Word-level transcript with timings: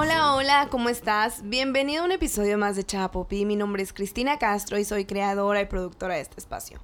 Hola, 0.00 0.36
hola, 0.36 0.68
¿cómo 0.70 0.90
estás? 0.90 1.40
Bienvenido 1.42 2.02
a 2.02 2.06
un 2.06 2.12
episodio 2.12 2.56
más 2.56 2.76
de 2.76 2.84
Chapopi. 2.84 3.44
Mi 3.44 3.56
nombre 3.56 3.82
es 3.82 3.92
Cristina 3.92 4.38
Castro 4.38 4.78
y 4.78 4.84
soy 4.84 5.06
creadora 5.06 5.60
y 5.60 5.66
productora 5.66 6.14
de 6.14 6.20
este 6.20 6.38
espacio. 6.38 6.78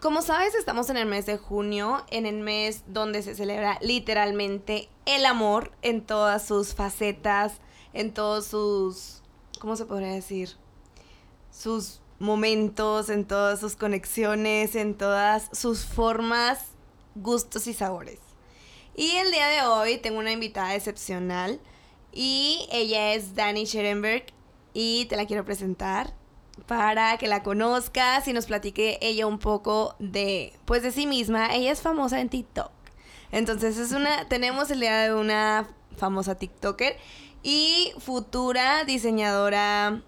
Como 0.00 0.22
sabes, 0.22 0.54
estamos 0.54 0.88
en 0.90 0.96
el 0.96 1.06
mes 1.06 1.26
de 1.26 1.38
junio, 1.38 2.04
en 2.12 2.26
el 2.26 2.36
mes 2.36 2.84
donde 2.86 3.20
se 3.24 3.34
celebra 3.34 3.78
literalmente 3.80 4.88
el 5.06 5.26
amor 5.26 5.72
en 5.82 6.02
todas 6.02 6.46
sus 6.46 6.76
facetas, 6.76 7.54
en 7.92 8.14
todos 8.14 8.46
sus, 8.46 9.20
¿cómo 9.58 9.74
se 9.74 9.84
podría 9.84 10.12
decir? 10.12 10.50
Sus 11.50 12.00
momentos, 12.20 13.08
en 13.08 13.24
todas 13.24 13.58
sus 13.58 13.74
conexiones, 13.74 14.76
en 14.76 14.94
todas 14.94 15.48
sus 15.52 15.84
formas, 15.84 16.60
gustos 17.16 17.66
y 17.66 17.74
sabores. 17.74 18.20
Y 18.94 19.16
el 19.16 19.32
día 19.32 19.48
de 19.48 19.62
hoy 19.62 19.98
tengo 19.98 20.20
una 20.20 20.30
invitada 20.30 20.76
excepcional 20.76 21.58
y 22.14 22.68
ella 22.70 23.12
es 23.14 23.34
Dani 23.34 23.66
Scherenberg 23.66 24.26
y 24.72 25.06
te 25.06 25.16
la 25.16 25.26
quiero 25.26 25.44
presentar 25.44 26.14
para 26.66 27.18
que 27.18 27.26
la 27.26 27.42
conozcas 27.42 28.28
y 28.28 28.32
nos 28.32 28.46
platique 28.46 28.98
ella 29.02 29.26
un 29.26 29.38
poco 29.38 29.96
de, 29.98 30.52
pues 30.64 30.82
de 30.82 30.92
sí 30.92 31.06
misma. 31.06 31.54
Ella 31.54 31.72
es 31.72 31.82
famosa 31.82 32.20
en 32.20 32.28
TikTok. 32.28 32.70
Entonces 33.32 33.76
es 33.78 33.92
una, 33.92 34.28
tenemos 34.28 34.70
el 34.70 34.80
día 34.80 34.96
de 34.98 35.14
una 35.14 35.68
famosa 35.96 36.36
TikToker 36.36 36.96
y 37.42 37.92
futura 37.98 38.84
diseñadora 38.84 40.00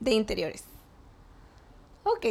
de 0.00 0.12
interiores. 0.12 0.64
Ok. 2.04 2.26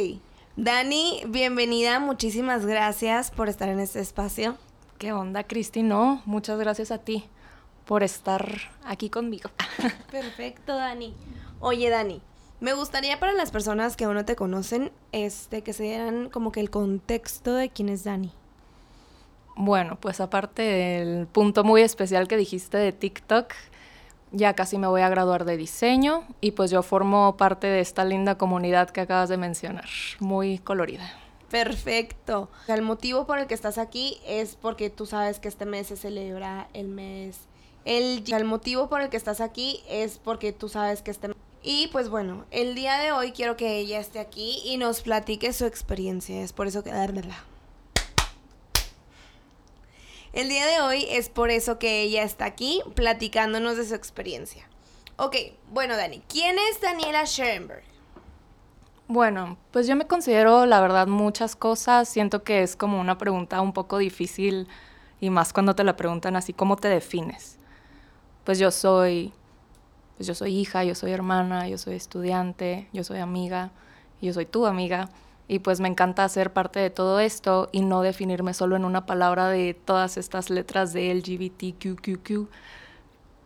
Dani, 0.56 1.22
bienvenida, 1.28 2.00
muchísimas 2.00 2.66
gracias 2.66 3.30
por 3.30 3.48
estar 3.48 3.68
en 3.68 3.78
este 3.78 4.00
espacio. 4.00 4.56
¿Qué 4.98 5.12
onda, 5.12 5.44
Cristi? 5.44 5.82
No, 5.82 6.22
muchas 6.24 6.58
gracias 6.58 6.90
a 6.90 6.98
ti 6.98 7.28
por 7.86 8.02
estar 8.02 8.46
aquí 8.84 9.08
conmigo. 9.08 9.50
Perfecto, 10.10 10.74
Dani. 10.76 11.14
Oye, 11.60 11.88
Dani, 11.88 12.20
me 12.60 12.74
gustaría 12.74 13.18
para 13.18 13.32
las 13.32 13.50
personas 13.50 13.96
que 13.96 14.04
aún 14.04 14.14
no 14.14 14.24
te 14.24 14.36
conocen, 14.36 14.92
este, 15.12 15.62
que 15.62 15.72
se 15.72 15.84
dieran 15.84 16.28
como 16.30 16.52
que 16.52 16.60
el 16.60 16.70
contexto 16.70 17.54
de 17.54 17.70
quién 17.70 17.88
es 17.88 18.04
Dani. 18.04 18.32
Bueno, 19.56 19.98
pues 20.00 20.20
aparte 20.20 20.62
del 20.62 21.26
punto 21.26 21.64
muy 21.64 21.80
especial 21.80 22.28
que 22.28 22.36
dijiste 22.36 22.76
de 22.76 22.92
TikTok, 22.92 23.54
ya 24.32 24.54
casi 24.54 24.76
me 24.76 24.86
voy 24.86 25.00
a 25.00 25.08
graduar 25.08 25.44
de 25.44 25.56
diseño 25.56 26.24
y 26.40 26.50
pues 26.50 26.70
yo 26.70 26.82
formo 26.82 27.36
parte 27.38 27.66
de 27.66 27.80
esta 27.80 28.04
linda 28.04 28.36
comunidad 28.36 28.90
que 28.90 29.00
acabas 29.00 29.30
de 29.30 29.38
mencionar, 29.38 29.88
muy 30.20 30.58
colorida. 30.58 31.10
Perfecto. 31.50 32.50
El 32.66 32.82
motivo 32.82 33.26
por 33.26 33.38
el 33.38 33.46
que 33.46 33.54
estás 33.54 33.78
aquí 33.78 34.18
es 34.26 34.56
porque 34.56 34.90
tú 34.90 35.06
sabes 35.06 35.38
que 35.38 35.48
este 35.48 35.64
mes 35.64 35.86
se 35.86 35.96
celebra 35.96 36.68
el 36.74 36.88
mes. 36.88 37.38
El, 37.86 38.44
motivo 38.44 38.88
por 38.88 39.00
el 39.00 39.10
que 39.10 39.16
estás 39.16 39.40
aquí 39.40 39.80
es 39.88 40.18
porque 40.18 40.52
tú 40.52 40.68
sabes 40.68 41.02
que 41.02 41.12
este 41.12 41.30
y 41.62 41.88
pues 41.92 42.08
bueno, 42.08 42.44
el 42.50 42.74
día 42.74 42.98
de 42.98 43.12
hoy 43.12 43.30
quiero 43.30 43.56
que 43.56 43.78
ella 43.78 44.00
esté 44.00 44.18
aquí 44.18 44.60
y 44.64 44.76
nos 44.76 45.02
platique 45.02 45.52
su 45.52 45.66
experiencia. 45.66 46.42
Es 46.42 46.52
por 46.52 46.66
eso 46.66 46.82
que 46.82 46.90
dármela. 46.90 47.44
El 50.32 50.48
día 50.48 50.66
de 50.66 50.80
hoy 50.80 51.06
es 51.10 51.28
por 51.28 51.50
eso 51.50 51.78
que 51.78 52.02
ella 52.02 52.24
está 52.24 52.44
aquí 52.44 52.82
platicándonos 52.94 53.76
de 53.76 53.86
su 53.86 53.94
experiencia. 53.94 54.68
Ok, 55.16 55.36
bueno 55.72 55.96
Dani, 55.96 56.22
¿quién 56.28 56.56
es 56.70 56.80
Daniela 56.80 57.24
Schoenberg? 57.24 57.84
Bueno, 59.06 59.58
pues 59.70 59.86
yo 59.86 59.94
me 59.94 60.08
considero 60.08 60.66
la 60.66 60.80
verdad 60.80 61.06
muchas 61.06 61.54
cosas. 61.54 62.08
Siento 62.08 62.42
que 62.42 62.62
es 62.62 62.74
como 62.74 63.00
una 63.00 63.16
pregunta 63.16 63.60
un 63.60 63.72
poco 63.72 63.98
difícil 63.98 64.66
y 65.20 65.30
más 65.30 65.52
cuando 65.52 65.76
te 65.76 65.84
la 65.84 65.96
preguntan 65.96 66.34
así, 66.34 66.52
¿cómo 66.52 66.76
te 66.76 66.88
defines? 66.88 67.58
Pues 68.46 68.58
yo 68.58 68.70
soy 68.70 69.34
pues 70.16 70.26
yo 70.26 70.34
soy 70.34 70.56
hija, 70.58 70.82
yo 70.84 70.94
soy 70.94 71.12
hermana, 71.12 71.68
yo 71.68 71.76
soy 71.76 71.94
estudiante, 71.94 72.88
yo 72.92 73.04
soy 73.04 73.18
amiga, 73.18 73.70
yo 74.22 74.32
soy 74.32 74.46
tu 74.46 74.66
amiga. 74.66 75.10
Y 75.48 75.60
pues 75.60 75.78
me 75.78 75.88
encanta 75.88 76.28
ser 76.28 76.52
parte 76.52 76.80
de 76.80 76.90
todo 76.90 77.20
esto 77.20 77.68
y 77.70 77.82
no 77.82 78.02
definirme 78.02 78.54
solo 78.54 78.74
en 78.76 78.84
una 78.84 79.06
palabra 79.06 79.48
de 79.48 79.74
todas 79.74 80.16
estas 80.16 80.50
letras 80.50 80.92
de 80.92 81.14
LGBTQQQ. 81.14 82.48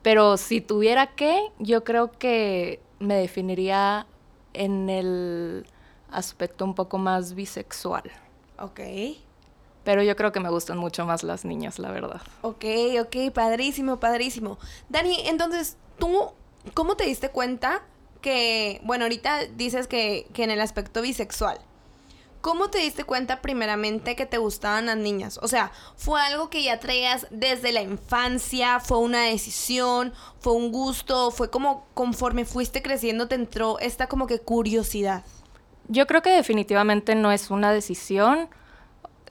Pero 0.03 0.37
si 0.37 0.61
tuviera 0.61 1.09
que, 1.09 1.43
yo 1.59 1.85
creo 1.85 2.13
que 2.13 2.81
me 3.01 3.17
definiría 3.17 4.07
en 4.55 4.89
el 4.89 5.67
aspecto 6.11 6.65
un 6.65 6.75
poco 6.75 6.99
más 6.99 7.35
bisexual. 7.35 8.05
Ok. 8.59 8.81
Pero 9.85 10.03
yo 10.03 10.15
creo 10.17 10.33
que 10.33 10.41
me 10.41 10.51
gustan 10.51 10.79
mucho 10.79 11.07
más 11.07 11.23
las 11.23 11.45
niñas, 11.45 11.79
la 11.79 11.91
verdad. 11.91 12.21
Ok, 12.43 12.65
ok, 13.01 13.33
padrísimo, 13.33 13.99
padrísimo. 13.99 14.59
Dani, 14.89 15.17
entonces, 15.27 15.77
¿tú 15.99 16.33
¿Cómo 16.75 16.95
te 16.95 17.05
diste 17.05 17.31
cuenta 17.31 17.83
que, 18.21 18.81
bueno, 18.85 19.05
ahorita 19.05 19.47
dices 19.57 19.87
que, 19.87 20.27
que 20.35 20.45
en 20.45 20.51
el 20.51 20.61
aspecto 20.61 21.01
bisexual, 21.01 21.59
¿Cómo 22.41 22.71
te 22.71 22.79
diste 22.79 23.05
cuenta 23.05 23.43
primeramente 23.43 24.17
que 24.17 24.25
te 24.25 24.39
gustaban 24.39 24.87
las 24.87 24.97
niñas? 24.97 25.39
O 25.43 25.49
sea, 25.49 25.73
¿fue 25.97 26.23
algo 26.23 26.49
que 26.49 26.63
ya 26.63 26.81
traías 26.81 27.27
desde 27.31 27.71
la 27.71 27.83
infancia? 27.83 28.81
¿Fue 28.81 28.97
una 28.97 29.25
decisión? 29.25 30.15
¿Fue 30.39 30.55
un 30.55 30.73
gusto? 30.73 31.33
¿Fue 31.33 31.51
como 31.51 31.85
conforme 31.93 32.47
fuiste 32.47 32.81
creciendo 32.81 33.29
te 33.29 33.35
entró 33.35 33.79
esta 33.79 34.07
como 34.07 34.27
que 34.27 34.39
curiosidad? 34.39 35.23
Yo 35.89 36.07
creo 36.07 36.23
que 36.23 36.31
definitivamente 36.31 37.15
no 37.15 37.31
es 37.31 37.51
una 37.51 37.75
decisión 37.75 38.49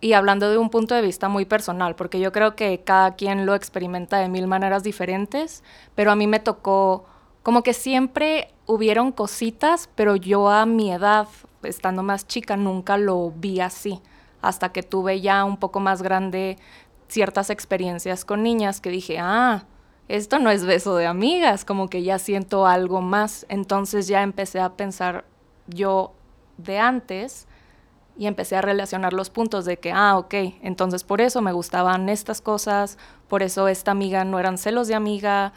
y 0.01 0.13
hablando 0.13 0.49
de 0.49 0.57
un 0.57 0.69
punto 0.69 0.95
de 0.95 1.01
vista 1.01 1.27
muy 1.29 1.45
personal, 1.45 1.95
porque 1.95 2.19
yo 2.19 2.31
creo 2.31 2.55
que 2.55 2.81
cada 2.83 3.15
quien 3.15 3.45
lo 3.45 3.55
experimenta 3.55 4.17
de 4.17 4.29
mil 4.29 4.47
maneras 4.47 4.83
diferentes, 4.83 5.63
pero 5.95 6.11
a 6.11 6.15
mí 6.15 6.27
me 6.27 6.39
tocó 6.39 7.05
como 7.43 7.63
que 7.63 7.73
siempre 7.73 8.53
hubieron 8.65 9.11
cositas, 9.11 9.89
pero 9.95 10.15
yo 10.15 10.49
a 10.49 10.65
mi 10.65 10.91
edad, 10.91 11.27
estando 11.63 12.03
más 12.03 12.27
chica, 12.27 12.55
nunca 12.55 12.97
lo 12.97 13.31
vi 13.31 13.59
así, 13.59 14.01
hasta 14.41 14.71
que 14.71 14.83
tuve 14.83 15.21
ya 15.21 15.43
un 15.43 15.57
poco 15.57 15.79
más 15.79 16.01
grande 16.01 16.57
ciertas 17.07 17.49
experiencias 17.49 18.23
con 18.23 18.43
niñas 18.43 18.79
que 18.79 18.91
dije, 18.91 19.17
ah, 19.19 19.65
esto 20.07 20.39
no 20.39 20.49
es 20.49 20.65
beso 20.65 20.95
de 20.95 21.07
amigas, 21.07 21.65
como 21.65 21.89
que 21.89 22.03
ya 22.03 22.19
siento 22.19 22.65
algo 22.65 23.01
más. 23.01 23.45
Entonces 23.49 24.07
ya 24.07 24.23
empecé 24.23 24.59
a 24.59 24.73
pensar 24.73 25.25
yo 25.67 26.13
de 26.57 26.79
antes 26.79 27.47
y 28.19 28.27
empecé 28.27 28.57
a 28.57 28.61
relacionar 28.61 29.13
los 29.13 29.29
puntos 29.29 29.63
de 29.63 29.79
que, 29.79 29.93
ah, 29.93 30.17
ok, 30.17 30.33
entonces 30.61 31.05
por 31.05 31.21
eso 31.21 31.41
me 31.41 31.53
gustaban 31.53 32.09
estas 32.09 32.41
cosas, 32.41 32.97
por 33.29 33.41
eso 33.41 33.69
esta 33.69 33.91
amiga 33.91 34.25
no 34.25 34.39
eran 34.39 34.57
celos 34.57 34.89
de 34.89 34.93
amiga, 34.93 35.53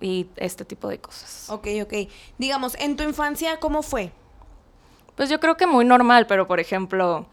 y 0.00 0.28
este 0.36 0.64
tipo 0.64 0.88
de 0.88 0.98
cosas. 0.98 1.48
Ok, 1.50 1.66
ok. 1.82 2.08
Digamos, 2.38 2.76
en 2.78 2.96
tu 2.96 3.02
infancia, 3.02 3.58
¿cómo 3.58 3.82
fue? 3.82 4.12
Pues 5.16 5.28
yo 5.28 5.40
creo 5.40 5.56
que 5.56 5.66
muy 5.66 5.84
normal, 5.84 6.26
pero 6.26 6.46
por 6.46 6.60
ejemplo, 6.60 7.26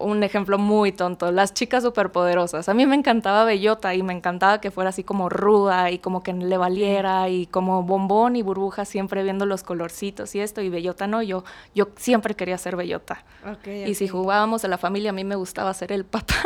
un 0.00 0.22
ejemplo 0.22 0.58
muy 0.58 0.92
tonto, 0.92 1.30
las 1.30 1.54
chicas 1.54 1.82
superpoderosas. 1.82 2.68
A 2.68 2.74
mí 2.74 2.86
me 2.86 2.96
encantaba 2.96 3.44
Bellota 3.44 3.94
y 3.94 4.02
me 4.02 4.12
encantaba 4.12 4.60
que 4.60 4.70
fuera 4.70 4.90
así 4.90 5.04
como 5.04 5.28
ruda 5.28 5.90
y 5.90 5.98
como 5.98 6.22
que 6.22 6.32
le 6.32 6.56
valiera 6.56 7.28
y 7.28 7.46
como 7.46 7.82
bombón 7.82 8.36
y 8.36 8.42
burbuja 8.42 8.84
siempre 8.84 9.22
viendo 9.22 9.46
los 9.46 9.62
colorcitos 9.62 10.34
y 10.34 10.40
esto 10.40 10.60
y 10.60 10.68
Bellota 10.68 11.06
no, 11.06 11.22
yo 11.22 11.44
yo 11.74 11.88
siempre 11.96 12.34
quería 12.34 12.58
ser 12.58 12.76
Bellota. 12.76 13.24
Okay, 13.58 13.84
y 13.88 13.94
si 13.94 14.08
jugábamos 14.08 14.64
a 14.64 14.68
la 14.68 14.78
familia 14.78 15.10
a 15.10 15.12
mí 15.12 15.24
me 15.24 15.36
gustaba 15.36 15.72
ser 15.74 15.92
el 15.92 16.04
papá. 16.04 16.34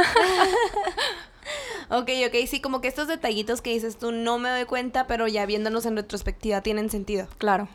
Ok, 1.90 2.08
ok, 2.26 2.46
sí, 2.46 2.60
como 2.60 2.80
que 2.80 2.88
estos 2.88 3.08
detallitos 3.08 3.60
que 3.60 3.70
dices 3.70 3.98
tú 3.98 4.10
no 4.10 4.38
me 4.38 4.48
doy 4.48 4.64
cuenta, 4.64 5.06
pero 5.06 5.28
ya 5.28 5.44
viéndonos 5.44 5.84
en 5.86 5.96
retrospectiva 5.96 6.62
tienen 6.62 6.88
sentido. 6.88 7.28
Claro. 7.38 7.68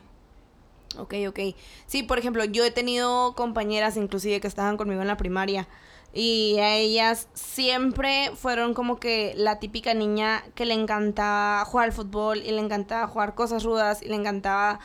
Ok, 0.97 1.13
ok. 1.27 1.39
Sí, 1.85 2.03
por 2.03 2.17
ejemplo, 2.17 2.43
yo 2.45 2.65
he 2.65 2.71
tenido 2.71 3.35
compañeras 3.35 3.95
inclusive 3.95 4.41
que 4.41 4.47
estaban 4.47 4.77
conmigo 4.77 5.01
en 5.01 5.07
la 5.07 5.17
primaria 5.17 5.67
y 6.13 6.57
a 6.59 6.75
ellas 6.75 7.27
siempre 7.33 8.31
fueron 8.35 8.73
como 8.73 8.99
que 8.99 9.33
la 9.35 9.59
típica 9.59 9.93
niña 9.93 10.43
que 10.55 10.65
le 10.65 10.73
encantaba 10.73 11.63
jugar 11.65 11.85
al 11.85 11.93
fútbol 11.93 12.39
y 12.39 12.51
le 12.51 12.59
encantaba 12.59 13.07
jugar 13.07 13.35
cosas 13.35 13.63
rudas 13.63 14.01
y 14.01 14.07
le 14.07 14.15
encantaba 14.15 14.79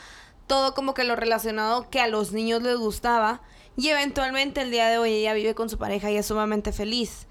todo 0.47 0.75
como 0.75 0.93
que 0.93 1.05
lo 1.05 1.17
relacionado 1.17 1.89
que 1.89 2.01
a 2.01 2.09
los 2.09 2.33
niños 2.33 2.63
les 2.63 2.77
gustaba 2.77 3.41
y 3.77 3.89
eventualmente 3.89 4.61
el 4.61 4.71
día 4.71 4.89
de 4.89 4.99
hoy 4.99 5.13
ella 5.13 5.33
vive 5.33 5.55
con 5.55 5.71
su 5.71 5.79
pareja 5.79 6.11
y 6.11 6.17
es 6.17 6.27
sumamente 6.27 6.73
feliz. 6.73 7.27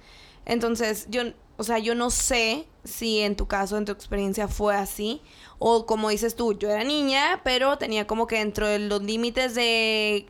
Entonces, 0.45 1.07
yo 1.09 1.23
o 1.57 1.63
sea, 1.63 1.79
yo 1.79 1.95
no 1.95 2.09
sé 2.09 2.67
si 2.83 3.19
en 3.19 3.35
tu 3.35 3.47
caso, 3.47 3.77
en 3.77 3.85
tu 3.85 3.91
experiencia 3.91 4.47
fue 4.47 4.75
así. 4.75 5.21
O 5.59 5.85
como 5.85 6.09
dices 6.09 6.35
tú, 6.35 6.53
yo 6.53 6.69
era 6.69 6.83
niña, 6.83 7.41
pero 7.43 7.77
tenía 7.77 8.07
como 8.07 8.27
que 8.27 8.37
dentro 8.39 8.67
de 8.67 8.79
los 8.79 9.01
límites 9.03 9.55
de... 9.55 10.25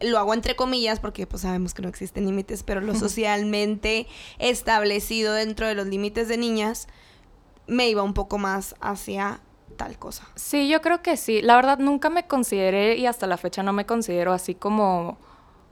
Lo 0.00 0.18
hago 0.18 0.34
entre 0.34 0.56
comillas 0.56 0.98
porque 1.00 1.26
pues 1.26 1.42
sabemos 1.42 1.72
que 1.72 1.82
no 1.82 1.88
existen 1.88 2.26
límites, 2.26 2.62
pero 2.62 2.80
lo 2.80 2.94
socialmente 2.98 4.06
establecido 4.38 5.34
dentro 5.34 5.66
de 5.66 5.74
los 5.74 5.86
límites 5.86 6.28
de 6.28 6.36
niñas, 6.38 6.88
me 7.66 7.88
iba 7.88 8.02
un 8.02 8.14
poco 8.14 8.38
más 8.38 8.74
hacia 8.80 9.40
tal 9.76 9.98
cosa. 9.98 10.26
Sí, 10.34 10.68
yo 10.68 10.80
creo 10.80 11.02
que 11.02 11.16
sí. 11.16 11.42
La 11.42 11.56
verdad 11.56 11.78
nunca 11.78 12.10
me 12.10 12.26
consideré 12.26 12.96
y 12.96 13.06
hasta 13.06 13.26
la 13.26 13.36
fecha 13.36 13.62
no 13.62 13.72
me 13.72 13.86
considero 13.86 14.32
así 14.32 14.54
como 14.54 15.18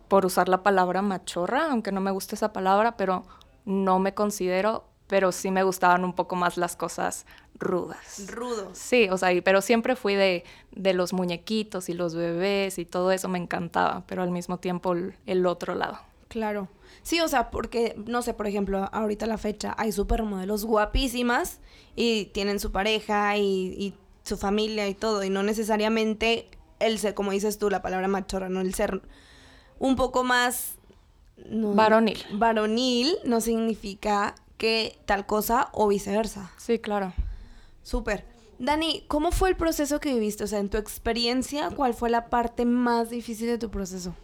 por 0.09 0.27
usar 0.27 0.49
la 0.49 0.63
palabra 0.63 1.03
machorra, 1.03 1.71
aunque 1.71 1.93
no 1.93 2.01
me 2.01 2.11
gusta 2.11 2.37
esa 2.37 2.53
palabra, 2.53 2.97
pero 2.97 3.25
no 3.65 3.99
me 3.99 4.15
considero, 4.15 4.85
pero 5.07 5.33
sí 5.33 5.51
me 5.51 5.63
gustaban 5.63 6.05
un 6.05 6.15
poco 6.15 6.37
más 6.37 6.57
las 6.57 6.77
cosas 6.77 7.27
rudas. 7.59 8.27
Rudos. 8.29 8.79
Sí, 8.79 9.09
o 9.11 9.19
sea, 9.19 9.31
pero 9.45 9.61
siempre 9.61 9.97
fui 9.97 10.15
de, 10.15 10.45
de 10.73 10.95
los 10.95 11.13
muñequitos 11.13 11.89
y 11.89 11.95
los 11.95 12.15
bebés 12.15 12.79
y 12.79 12.85
todo 12.85 13.13
eso 13.13 13.29
me 13.29 13.39
encantaba, 13.39 14.05
pero 14.07 14.23
al 14.23 14.31
mismo 14.31 14.59
tiempo 14.59 14.95
el, 15.27 15.47
otro 15.47 15.75
lado. 15.75 15.99
Claro. 16.29 16.69
Sí, 17.03 17.21
o 17.21 17.29
sea, 17.29 17.51
porque, 17.51 17.95
no 18.07 18.23
sé, 18.23 18.35
por 18.35 18.47
ejemplo, 18.47 18.89
ahorita 18.93 19.27
la 19.27 19.39
fecha 19.39 19.75
hay 19.77 19.93
supermodelos 19.93 20.65
guapísimas 20.65 21.61
y 21.95 22.27
tienen 22.27 22.59
su 22.59 22.73
pareja 22.73 23.37
y, 23.37 23.43
y, 23.43 23.95
su 24.25 24.37
familia 24.37 24.89
y 24.89 24.95
todo, 24.95 25.25
y 25.25 25.31
no 25.31 25.43
necesariamente 25.43 26.49
el 26.79 27.01
ser, 27.01 27.13
como 27.15 27.33
dices 27.33 27.59
tú, 27.59 27.71
la 27.71 27.83
palabra 27.83 28.07
machorra, 28.07 28.49
no 28.49 28.61
el 28.61 28.73
ser 28.73 29.03
un 29.79 29.97
poco 29.97 30.23
más... 30.23 30.79
varonil. 31.51 32.19
Varonil 32.33 33.17
no 33.25 33.41
significa 33.41 34.35
que 34.57 34.99
tal 35.07 35.27
cosa 35.27 35.69
o 35.73 35.89
viceversa. 35.89 36.51
Sí, 36.57 36.79
claro. 36.79 37.13
Súper. 37.83 38.25
Dani, 38.59 39.05
¿cómo 39.09 39.33
fue 39.33 39.49
el 39.49 39.57
proceso 39.57 39.99
que 39.99 40.15
viviste? 40.15 40.45
O 40.45 40.47
sea, 40.47 40.61
en 40.61 40.69
tu 40.69 40.79
experiencia, 40.79 41.71
¿cuál 41.71 41.95
fue 41.95 42.11
la 42.11 42.27
parte 42.27 42.65
más 42.65 43.11
difícil 43.11 43.49
de 43.49 43.59
tu 43.59 43.71
proceso? 43.71 44.15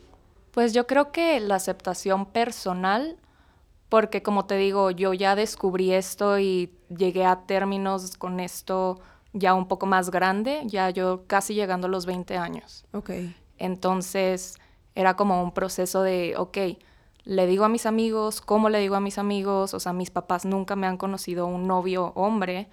Pues 0.52 0.72
yo 0.72 0.86
creo 0.86 1.10
que 1.10 1.40
la 1.40 1.56
aceptación 1.56 2.26
personal, 2.26 3.16
porque 3.88 4.22
como 4.22 4.46
te 4.46 4.56
digo, 4.56 4.92
yo 4.92 5.12
ya 5.12 5.34
descubrí 5.34 5.92
esto 5.92 6.38
y 6.38 6.72
llegué 6.88 7.24
a 7.24 7.46
términos 7.46 8.16
con 8.16 8.38
esto 8.38 9.00
ya 9.32 9.54
un 9.54 9.66
poco 9.68 9.86
más 9.86 10.10
grande, 10.10 10.62
ya 10.66 10.90
yo 10.90 11.24
casi 11.26 11.54
llegando 11.54 11.86
a 11.86 11.90
los 11.90 12.06
20 12.06 12.36
años. 12.36 12.84
Ok. 12.92 13.10
Entonces 13.58 14.56
era 14.94 15.16
como 15.16 15.42
un 15.42 15.52
proceso 15.52 16.02
de, 16.02 16.34
ok, 16.36 16.58
le 17.24 17.46
digo 17.46 17.64
a 17.64 17.68
mis 17.68 17.86
amigos, 17.86 18.40
¿cómo 18.40 18.68
le 18.68 18.78
digo 18.78 18.94
a 18.94 19.00
mis 19.00 19.18
amigos? 19.18 19.74
O 19.74 19.80
sea, 19.80 19.92
mis 19.92 20.10
papás 20.10 20.44
nunca 20.44 20.76
me 20.76 20.86
han 20.86 20.96
conocido 20.96 21.46
un 21.46 21.66
novio 21.66 22.12
hombre, 22.14 22.68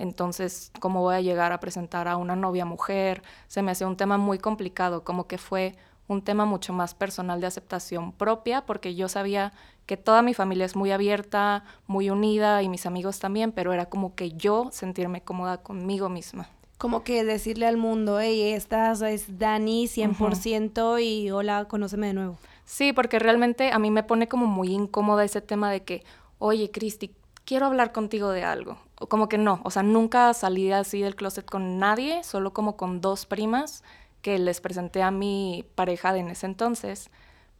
entonces, 0.00 0.72
¿cómo 0.80 1.02
voy 1.02 1.16
a 1.16 1.20
llegar 1.20 1.52
a 1.52 1.60
presentar 1.60 2.08
a 2.08 2.16
una 2.16 2.34
novia 2.34 2.64
mujer? 2.64 3.22
Se 3.48 3.62
me 3.62 3.70
hace 3.70 3.84
un 3.84 3.96
tema 3.96 4.16
muy 4.16 4.38
complicado, 4.38 5.04
como 5.04 5.26
que 5.26 5.36
fue 5.36 5.76
un 6.08 6.22
tema 6.22 6.44
mucho 6.44 6.72
más 6.72 6.94
personal 6.94 7.40
de 7.40 7.46
aceptación 7.46 8.12
propia, 8.12 8.64
porque 8.64 8.94
yo 8.94 9.08
sabía 9.08 9.52
que 9.86 9.96
toda 9.96 10.22
mi 10.22 10.32
familia 10.32 10.64
es 10.64 10.74
muy 10.74 10.90
abierta, 10.90 11.64
muy 11.86 12.08
unida 12.10 12.62
y 12.62 12.68
mis 12.68 12.86
amigos 12.86 13.18
también, 13.18 13.52
pero 13.52 13.72
era 13.72 13.86
como 13.86 14.14
que 14.14 14.32
yo 14.32 14.70
sentirme 14.72 15.22
cómoda 15.22 15.58
conmigo 15.58 16.08
misma. 16.08 16.48
Como 16.78 17.04
que 17.04 17.22
decirle 17.22 17.66
al 17.66 17.76
mundo, 17.76 18.20
hey, 18.20 18.54
esta 18.54 18.92
es 19.10 19.38
Dani 19.38 19.86
100% 19.86 21.04
y 21.04 21.30
hola, 21.30 21.66
conóceme 21.66 22.06
de 22.06 22.14
nuevo. 22.14 22.38
Sí, 22.64 22.92
porque 22.92 23.18
realmente 23.18 23.72
a 23.72 23.78
mí 23.78 23.90
me 23.90 24.02
pone 24.02 24.28
como 24.28 24.46
muy 24.46 24.72
incómoda 24.72 25.24
ese 25.24 25.40
tema 25.40 25.70
de 25.70 25.82
que, 25.82 26.04
oye, 26.38 26.70
Cristi, 26.70 27.14
quiero 27.44 27.66
hablar 27.66 27.92
contigo 27.92 28.30
de 28.30 28.44
algo. 28.44 28.78
O 29.00 29.08
como 29.08 29.28
que 29.28 29.38
no, 29.38 29.60
o 29.64 29.70
sea, 29.70 29.82
nunca 29.82 30.32
salí 30.34 30.70
así 30.72 31.00
del 31.00 31.16
closet 31.16 31.44
con 31.44 31.78
nadie, 31.78 32.22
solo 32.22 32.52
como 32.52 32.76
con 32.76 33.00
dos 33.00 33.26
primas 33.26 33.82
que 34.22 34.38
les 34.38 34.60
presenté 34.60 35.02
a 35.02 35.10
mi 35.10 35.64
pareja 35.74 36.12
de 36.12 36.20
en 36.20 36.28
ese 36.28 36.46
entonces, 36.46 37.10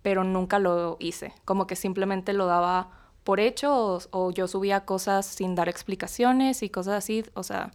pero 0.02 0.24
nunca 0.24 0.58
lo 0.58 0.96
hice. 1.00 1.32
Como 1.44 1.66
que 1.66 1.76
simplemente 1.76 2.32
lo 2.32 2.46
daba 2.46 2.90
por 3.24 3.40
hecho 3.40 3.74
o, 3.74 3.98
o 4.10 4.30
yo 4.30 4.48
subía 4.48 4.84
cosas 4.84 5.26
sin 5.26 5.54
dar 5.54 5.68
explicaciones 5.68 6.62
y 6.62 6.70
cosas 6.70 6.94
así, 6.94 7.24
o 7.34 7.42
sea, 7.42 7.72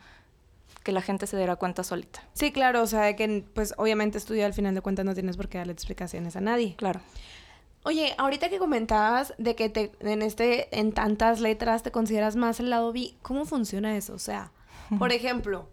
que 0.85 0.91
la 0.91 1.01
gente 1.01 1.25
se 1.25 1.35
diera 1.35 1.55
cuenta 1.55 1.83
solita. 1.83 2.21
Sí, 2.33 2.51
claro, 2.51 2.83
o 2.83 2.87
sea, 2.87 3.01
de 3.01 3.15
que 3.15 3.43
pues 3.53 3.73
obviamente 3.77 4.19
estudiar 4.19 4.45
al 4.45 4.53
final 4.53 4.75
de 4.75 4.81
cuentas 4.81 5.03
no 5.03 5.15
tienes 5.15 5.35
por 5.35 5.49
qué 5.49 5.57
darle 5.57 5.73
explicaciones 5.73 6.35
a 6.35 6.41
nadie. 6.41 6.75
Claro. 6.77 7.01
Oye, 7.81 8.13
ahorita 8.19 8.49
que 8.49 8.59
comentabas 8.59 9.33
de 9.39 9.55
que 9.55 9.69
te, 9.69 9.91
en 9.99 10.21
este, 10.21 10.79
en 10.79 10.91
tantas 10.91 11.39
letras 11.39 11.81
te 11.81 11.91
consideras 11.91 12.35
más 12.35 12.59
el 12.59 12.69
lado 12.69 12.93
B, 12.93 13.15
¿cómo 13.23 13.45
funciona 13.45 13.97
eso? 13.97 14.13
O 14.13 14.19
sea, 14.19 14.51
por 14.99 15.11
ejemplo, 15.11 15.67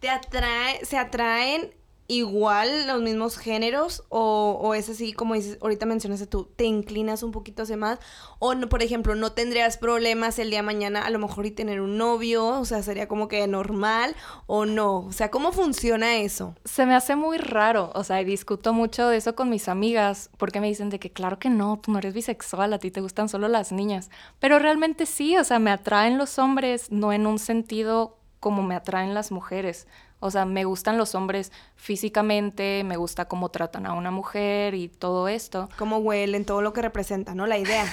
te 0.00 0.10
atrae, 0.10 0.84
se 0.84 0.98
atraen 0.98 1.70
igual 2.10 2.88
los 2.88 3.00
mismos 3.00 3.38
géneros 3.38 4.02
o, 4.08 4.58
o, 4.60 4.74
es 4.74 4.88
así 4.88 5.12
como 5.12 5.34
dices, 5.34 5.58
ahorita 5.60 5.86
mencionaste 5.86 6.26
tú, 6.26 6.50
te 6.56 6.64
inclinas 6.64 7.22
un 7.22 7.30
poquito 7.30 7.62
hacia 7.62 7.76
más 7.76 8.00
o 8.40 8.54
por 8.68 8.82
ejemplo, 8.82 9.14
no 9.14 9.32
tendrías 9.32 9.76
problemas 9.76 10.38
el 10.40 10.50
día 10.50 10.58
de 10.58 10.64
mañana 10.64 11.06
a 11.06 11.10
lo 11.10 11.20
mejor 11.20 11.46
y 11.46 11.52
tener 11.52 11.80
un 11.80 11.96
novio, 11.98 12.46
o 12.46 12.64
sea, 12.64 12.82
sería 12.82 13.06
como 13.06 13.28
que 13.28 13.46
normal 13.46 14.16
o 14.46 14.66
no, 14.66 14.98
o 14.98 15.12
sea, 15.12 15.30
¿cómo 15.30 15.52
funciona 15.52 16.16
eso? 16.16 16.56
Se 16.64 16.84
me 16.84 16.96
hace 16.96 17.14
muy 17.14 17.38
raro, 17.38 17.92
o 17.94 18.02
sea, 18.02 18.16
discuto 18.24 18.72
mucho 18.72 19.08
de 19.08 19.16
eso 19.16 19.36
con 19.36 19.48
mis 19.48 19.68
amigas 19.68 20.30
porque 20.36 20.60
me 20.60 20.66
dicen 20.66 20.90
de 20.90 20.98
que 20.98 21.12
claro 21.12 21.38
que 21.38 21.48
no, 21.48 21.78
tú 21.78 21.92
no 21.92 21.98
eres 21.98 22.14
bisexual, 22.14 22.72
a 22.72 22.78
ti 22.78 22.90
te 22.90 23.00
gustan 23.00 23.28
solo 23.28 23.46
las 23.46 23.70
niñas, 23.70 24.10
pero 24.40 24.58
realmente 24.58 25.06
sí, 25.06 25.36
o 25.36 25.44
sea, 25.44 25.60
me 25.60 25.70
atraen 25.70 26.18
los 26.18 26.38
hombres 26.40 26.90
no 26.90 27.12
en 27.12 27.26
un 27.26 27.38
sentido 27.38 28.16
como 28.40 28.62
me 28.62 28.74
atraen 28.74 29.14
las 29.14 29.30
mujeres. 29.30 29.86
O 30.20 30.30
sea, 30.30 30.44
me 30.44 30.64
gustan 30.64 30.98
los 30.98 31.14
hombres 31.14 31.50
físicamente, 31.76 32.84
me 32.84 32.96
gusta 32.96 33.26
cómo 33.26 33.48
tratan 33.48 33.86
a 33.86 33.94
una 33.94 34.10
mujer 34.10 34.74
y 34.74 34.88
todo 34.88 35.28
esto. 35.28 35.68
Cómo 35.78 35.98
huelen, 35.98 36.44
todo 36.44 36.62
lo 36.62 36.72
que 36.72 36.82
representa, 36.82 37.34
¿no? 37.34 37.46
La 37.46 37.58
idea. 37.58 37.84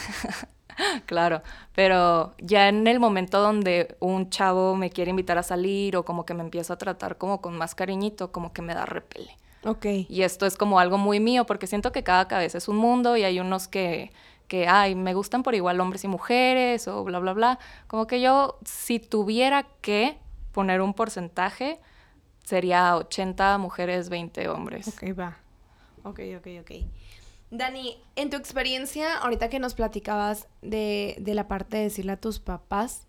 claro, 1.06 1.41
pero 1.74 2.35
ya 2.39 2.68
en 2.68 2.85
el 2.85 3.00
momento 3.00 3.39
donde 3.39 3.95
un 4.00 4.29
chavo 4.29 4.75
me 4.75 4.89
quiere 4.89 5.12
invitar 5.12 5.38
a 5.38 5.44
salir 5.44 5.95
o 5.95 6.03
como 6.03 6.25
que 6.25 6.33
me 6.33 6.44
empieza 6.44 6.74
a 6.74 6.77
tratar 6.77 7.18
como 7.18 7.41
con 7.41 7.57
más 7.57 7.75
cariñito, 7.75 8.31
como 8.31 8.51
que 8.51 8.62
me 8.62 8.74
da 8.74 8.85
repele. 8.85 9.38
Ok. 9.63 9.85
Y 10.07 10.21
esto 10.21 10.45
es 10.45 10.56
como 10.56 10.79
algo 10.79 10.97
muy 10.97 11.19
mío 11.19 11.45
porque 11.45 11.65
siento 11.65 11.91
que 11.91 12.03
cada 12.03 12.27
cabeza 12.27 12.57
es 12.57 12.68
un 12.68 12.77
mundo 12.77 13.18
y 13.18 13.24
hay 13.24 13.39
unos 13.39 13.68
que 13.68 14.12
que, 14.47 14.68
ay, 14.68 14.95
me 14.95 15.13
gustan 15.13 15.44
por 15.44 15.56
igual 15.56 15.79
hombres 15.79 16.03
y 16.03 16.07
mujeres 16.07 16.88
o 16.88 17.03
bla, 17.03 17.19
bla, 17.19 17.33
bla. 17.33 17.59
Como 17.88 18.07
que 18.07 18.21
yo, 18.21 18.57
si 18.65 19.00
tuviera 19.00 19.68
que 19.81 20.18
poner 20.51 20.81
un 20.81 20.94
porcentaje, 20.94 21.79
sería 22.48 22.96
80 22.96 23.58
mujeres, 23.58 24.08
20 24.08 24.48
hombres. 24.48 24.88
Ok, 24.88 25.04
va. 25.20 25.38
Ok, 26.04 26.22
ok, 26.38 26.48
ok. 26.62 26.72
Dani, 27.52 28.02
en 28.16 28.30
tu 28.30 28.38
experiencia, 28.38 29.18
ahorita 29.18 29.50
que 29.50 29.60
nos 29.60 29.74
platicabas 29.74 30.48
de, 30.62 31.22
la 31.26 31.50
parte 31.50 31.76
de 31.76 31.84
decirle 31.84 32.14
a 32.14 32.22
tus 32.22 32.40
papás, 32.40 33.06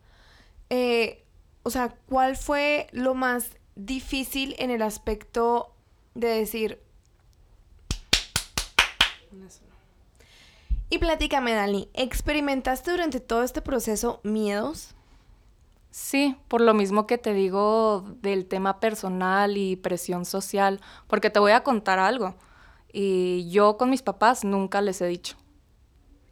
eh, 0.70 1.24
o 1.62 1.70
sea, 1.70 1.94
¿cuál 2.08 2.36
fue 2.36 2.88
lo 2.90 3.14
más 3.14 3.52
difícil 3.76 4.56
en 4.58 4.70
el 4.72 4.82
aspecto 4.82 5.72
de 6.14 6.28
decir... 6.28 6.82
Y 10.90 10.98
platícame, 10.98 11.52
Dani, 11.52 11.88
¿experimentaste 11.94 12.90
durante 12.90 13.20
todo 13.20 13.44
este 13.44 13.62
proceso 13.62 14.20
miedos? 14.24 14.96
Sí, 15.90 16.36
por 16.48 16.60
lo 16.60 16.74
mismo 16.74 17.06
que 17.06 17.18
te 17.18 17.32
digo 17.32 18.04
del 18.20 18.46
tema 18.46 18.78
personal 18.78 19.56
y 19.56 19.76
presión 19.76 20.24
social, 20.24 20.80
porque 21.06 21.30
te 21.30 21.40
voy 21.40 21.52
a 21.52 21.62
contar 21.64 21.98
algo. 21.98 22.34
Y 22.92 23.50
yo 23.50 23.76
con 23.76 23.90
mis 23.90 24.02
papás 24.02 24.44
nunca 24.44 24.80
les 24.80 25.00
he 25.00 25.06
dicho. 25.06 25.36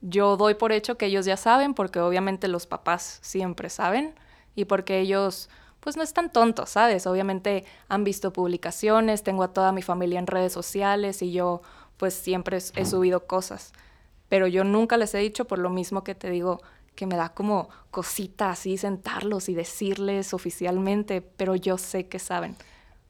Yo 0.03 0.37
doy 0.37 0.55
por 0.55 0.73
hecho 0.73 0.99
que 0.99 1.07
ellos 1.07 1.27
ya 1.27 1.37
saben, 1.37 1.75
porque 1.75 2.01
obviamente 2.01 2.49
los 2.49 2.67
papás 2.67 3.19
siempre 3.23 3.71
saben, 3.71 4.15
y 4.55 4.65
porque 4.65 5.01
ellos 5.01 5.49
pues 5.81 5.97
no 5.97 6.03
están 6.03 6.33
tontos, 6.33 6.71
¿sabes? 6.71 7.07
Obviamente 7.07 7.65
han 7.89 8.03
visto 8.03 8.33
publicaciones, 8.33 9.23
tengo 9.23 9.45
a 9.45 9.53
toda 9.53 9.71
mi 9.71 9.83
familia 9.83 10.19
en 10.19 10.27
redes 10.27 10.53
sociales 10.53 11.23
y 11.23 11.31
yo 11.31 11.63
pues 11.97 12.13
siempre 12.15 12.59
he 12.75 12.85
subido 12.85 13.27
cosas. 13.27 13.73
Pero 14.29 14.49
yo 14.49 14.65
nunca 14.65 14.97
les 14.97 15.15
he 15.15 15.19
dicho 15.19 15.45
por 15.45 15.61
lo 15.61 15.71
mismo 15.71 16.03
que 16.03 16.17
te 16.17 16.29
digo, 16.31 16.61
que 16.97 17.07
me 17.07 17.17
da 17.17 17.29
como 17.29 17.69
cosita 17.93 18.51
así 18.51 18.77
sentarlos 18.77 19.49
y 19.49 19.55
decirles 19.55 20.35
oficialmente, 20.35 21.21
pero 21.21 21.55
yo 21.55 21.79
sé 21.79 22.09
que 22.09 22.19
saben. 22.19 22.57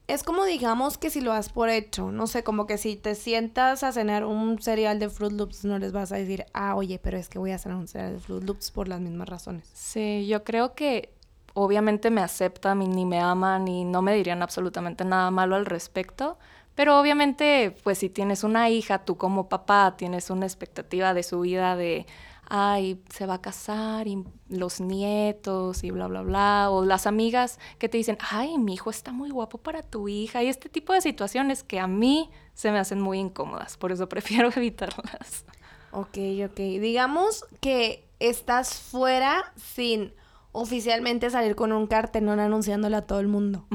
Es 0.07 0.23
como 0.23 0.45
digamos 0.45 0.97
que 0.97 1.09
si 1.09 1.19
lo 1.19 1.33
has 1.33 1.49
por 1.49 1.69
hecho, 1.69 2.11
no 2.11 2.27
sé, 2.27 2.43
como 2.43 2.65
que 2.65 2.77
si 2.77 2.95
te 2.95 3.15
sientas 3.15 3.83
a 3.83 3.91
cenar 3.91 4.23
un 4.23 4.61
cereal 4.61 4.99
de 4.99 5.09
Fruit 5.09 5.33
Loops, 5.33 5.65
no 5.65 5.79
les 5.79 5.91
vas 5.91 6.11
a 6.11 6.15
decir, 6.15 6.45
ah, 6.53 6.75
oye, 6.75 6.99
pero 6.99 7.17
es 7.17 7.27
que 7.27 7.39
voy 7.39 7.51
a 7.51 7.57
cenar 7.57 7.77
un 7.77 7.87
cereal 7.87 8.13
de 8.13 8.19
Fruit 8.19 8.43
Loops 8.43 8.71
por 8.71 8.87
las 8.87 9.01
mismas 9.01 9.27
razones. 9.27 9.69
Sí, 9.73 10.25
yo 10.27 10.43
creo 10.45 10.75
que 10.75 11.13
obviamente 11.53 12.11
me 12.11 12.21
aceptan 12.21 12.79
ni 12.79 13.05
me 13.05 13.19
aman 13.19 13.67
y 13.67 13.83
no 13.83 14.01
me 14.01 14.15
dirían 14.15 14.41
absolutamente 14.41 15.03
nada 15.03 15.31
malo 15.31 15.55
al 15.55 15.65
respecto, 15.65 16.37
pero 16.75 16.99
obviamente, 16.99 17.75
pues 17.83 17.97
si 17.97 18.07
tienes 18.07 18.43
una 18.43 18.69
hija, 18.69 18.99
tú 18.99 19.17
como 19.17 19.49
papá 19.49 19.95
tienes 19.97 20.29
una 20.29 20.45
expectativa 20.45 21.15
de 21.15 21.23
su 21.23 21.41
vida 21.41 21.75
de, 21.75 22.05
ay, 22.49 23.01
se 23.09 23.25
va 23.25 23.35
a 23.35 23.41
casar 23.41 24.07
y 24.07 24.23
los 24.49 24.79
nietos 24.79 25.83
y 25.83 25.91
bla, 25.91 26.07
bla, 26.07 26.21
bla, 26.21 26.69
o 26.69 26.85
las 26.85 27.07
amigas 27.07 27.59
que 27.77 27.89
te 27.89 27.97
dicen, 27.97 28.17
ay, 28.31 28.57
mi 28.57 28.73
hijo 28.73 28.89
está 28.89 29.11
muy 29.11 29.29
guapo 29.29 29.57
para 29.57 29.83
tu 29.83 30.07
hija, 30.07 30.43
y 30.43 30.47
este 30.47 30.69
tipo 30.69 30.93
de 30.93 31.01
situaciones 31.01 31.63
que 31.63 31.79
a 31.79 31.87
mí 31.87 32.29
se 32.53 32.71
me 32.71 32.79
hacen 32.79 33.01
muy 33.01 33.19
incómodas, 33.19 33.77
por 33.77 33.91
eso 33.91 34.07
prefiero 34.09 34.49
evitarlas. 34.55 35.45
Ok, 35.91 36.17
ok, 36.45 36.57
digamos 36.57 37.45
que 37.59 38.07
estás 38.19 38.75
fuera 38.75 39.53
sin 39.55 40.13
oficialmente 40.51 41.29
salir 41.29 41.55
con 41.55 41.71
un 41.71 41.87
cartelón 41.87 42.39
anunciándole 42.39 42.95
a 42.97 43.01
todo 43.03 43.19
el 43.19 43.27
mundo. 43.27 43.65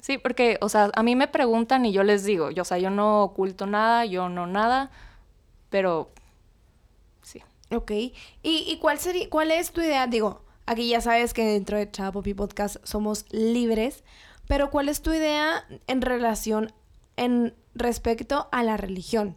Sí, 0.00 0.18
porque, 0.18 0.58
o 0.60 0.68
sea, 0.68 0.90
a 0.94 1.02
mí 1.02 1.16
me 1.16 1.28
preguntan 1.28 1.86
y 1.86 1.92
yo 1.92 2.02
les 2.02 2.24
digo, 2.24 2.50
yo, 2.50 2.62
o 2.62 2.64
sea, 2.64 2.76
yo 2.76 2.90
no 2.90 3.22
oculto 3.22 3.66
nada, 3.66 4.04
yo 4.04 4.28
no 4.28 4.46
nada, 4.46 4.90
pero 5.70 6.10
Ok. 7.74 7.90
¿Y, 8.42 8.78
cuál 8.80 8.98
sería, 8.98 9.28
cuál 9.30 9.50
es 9.50 9.72
tu 9.72 9.80
idea? 9.80 10.06
Digo, 10.06 10.42
Aquí 10.66 10.88
ya 10.88 11.02
sabes 11.02 11.34
que 11.34 11.44
dentro 11.44 11.76
de 11.76 11.90
Chapopi 11.90 12.32
Podcast 12.32 12.76
somos 12.84 13.26
libres, 13.30 14.02
pero 14.48 14.70
¿cuál 14.70 14.88
es 14.88 15.02
tu 15.02 15.12
idea 15.12 15.62
en 15.86 16.00
relación 16.00 16.72
en 17.16 17.54
respecto 17.74 18.48
a 18.50 18.62
la 18.62 18.78
religión? 18.78 19.36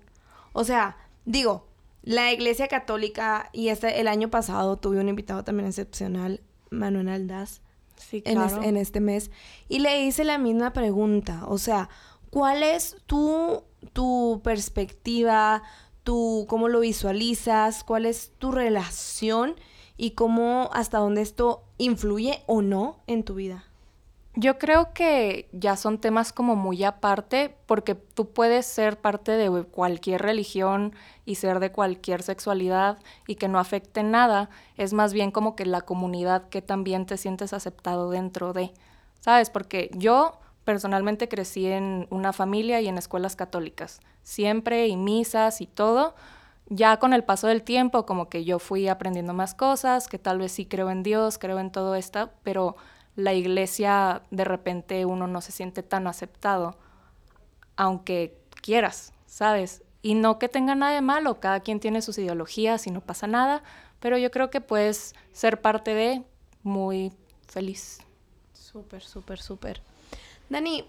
O 0.54 0.64
sea, 0.64 0.96
digo, 1.26 1.68
la 2.02 2.32
Iglesia 2.32 2.70
Católica 2.70 3.50
y 3.52 3.68
este 3.68 4.00
el 4.00 4.08
año 4.08 4.30
pasado 4.30 4.78
tuve 4.78 5.02
un 5.02 5.10
invitado 5.10 5.44
también 5.44 5.68
excepcional, 5.68 6.40
Manuel 6.70 7.10
Aldaz, 7.10 7.60
Sí, 7.98 8.22
en, 8.26 8.42
es- 8.42 8.54
en 8.54 8.78
este 8.78 9.02
mes 9.02 9.30
y 9.68 9.80
le 9.80 10.04
hice 10.06 10.24
la 10.24 10.38
misma 10.38 10.72
pregunta, 10.72 11.44
o 11.48 11.58
sea, 11.58 11.90
¿cuál 12.30 12.64
es 12.64 12.96
tu 13.06 13.64
tu 13.92 14.40
perspectiva, 14.46 15.62
tu 16.08 16.46
cómo 16.48 16.70
lo 16.70 16.80
visualizas, 16.80 17.84
cuál 17.84 18.06
es 18.06 18.32
tu 18.38 18.54
relación 18.54 19.56
y 19.98 20.12
cómo 20.12 20.70
hasta 20.72 21.00
dónde 21.00 21.22
esto 21.22 21.66
influye 21.78 22.44
o 22.48 22.62
no 22.62 23.02
en 23.08 23.24
tu 23.24 23.34
vida? 23.36 23.66
Yo 24.34 24.58
creo 24.58 24.94
que 24.94 25.50
ya 25.52 25.76
son 25.76 25.98
temas 25.98 26.32
como 26.32 26.56
muy 26.56 26.86
aparte, 26.86 27.58
porque 27.66 27.96
tú 27.96 28.30
puedes 28.30 28.66
ser 28.66 29.02
parte 29.02 29.34
de 29.34 29.64
cualquier 29.64 30.22
religión 30.22 30.96
y 31.26 31.36
ser 31.36 31.60
de 31.60 31.74
cualquier 31.74 32.24
sexualidad 32.24 33.00
y 33.28 33.36
que 33.36 33.50
no 33.50 33.60
afecte 33.60 34.02
nada. 34.02 34.50
Es 34.78 34.94
más 34.94 35.12
bien 35.12 35.32
como 35.32 35.58
que 35.58 35.66
la 35.66 35.82
comunidad 35.82 36.48
que 36.48 36.62
también 36.62 37.06
te 37.06 37.18
sientes 37.18 37.52
aceptado 37.52 38.12
dentro 38.12 38.54
de, 38.54 38.72
¿sabes? 39.20 39.50
Porque 39.50 39.92
yo 39.94 40.40
personalmente 40.64 41.28
crecí 41.28 41.68
en 41.68 42.08
una 42.12 42.32
familia 42.32 42.80
y 42.80 42.88
en 42.88 42.98
escuelas 42.98 43.36
católicas, 43.36 44.00
siempre 44.28 44.88
y 44.88 44.98
misas 44.98 45.62
y 45.62 45.68
todo. 45.68 46.14
Ya 46.68 46.98
con 46.98 47.14
el 47.14 47.24
paso 47.24 47.48
del 47.48 47.64
tiempo, 47.64 48.06
como 48.06 48.28
que 48.28 48.44
yo 48.44 48.60
fui 48.60 48.90
aprendiendo 48.90 49.34
más 49.34 49.56
cosas, 49.56 50.10
que 50.10 50.20
tal 50.20 50.38
vez 50.38 50.52
sí 50.52 50.66
creo 50.66 50.92
en 50.92 51.02
Dios, 51.02 51.38
creo 51.38 51.60
en 51.60 51.72
todo 51.72 51.96
esto, 51.96 52.30
pero 52.44 52.76
la 53.16 53.34
iglesia 53.34 54.22
de 54.30 54.44
repente 54.44 55.06
uno 55.06 55.28
no 55.28 55.40
se 55.40 55.54
siente 55.54 55.82
tan 55.82 56.08
aceptado, 56.08 56.78
aunque 57.78 58.38
quieras, 58.62 59.14
¿sabes? 59.28 59.82
Y 60.02 60.16
no 60.16 60.40
que 60.40 60.50
tenga 60.50 60.76
nada 60.76 60.92
de 60.92 61.02
malo, 61.02 61.40
cada 61.40 61.62
quien 61.62 61.80
tiene 61.80 62.02
sus 62.02 62.18
ideologías 62.18 62.86
y 62.86 62.92
no 62.92 63.00
pasa 63.00 63.28
nada, 63.28 63.64
pero 64.02 64.18
yo 64.18 64.30
creo 64.30 64.50
que 64.50 64.60
puedes 64.60 65.16
ser 65.32 65.62
parte 65.62 65.94
de 65.94 66.24
muy 66.64 67.14
feliz. 67.48 68.00
Súper, 68.52 69.04
súper, 69.04 69.40
súper. 69.40 69.82
Dani, 70.50 70.86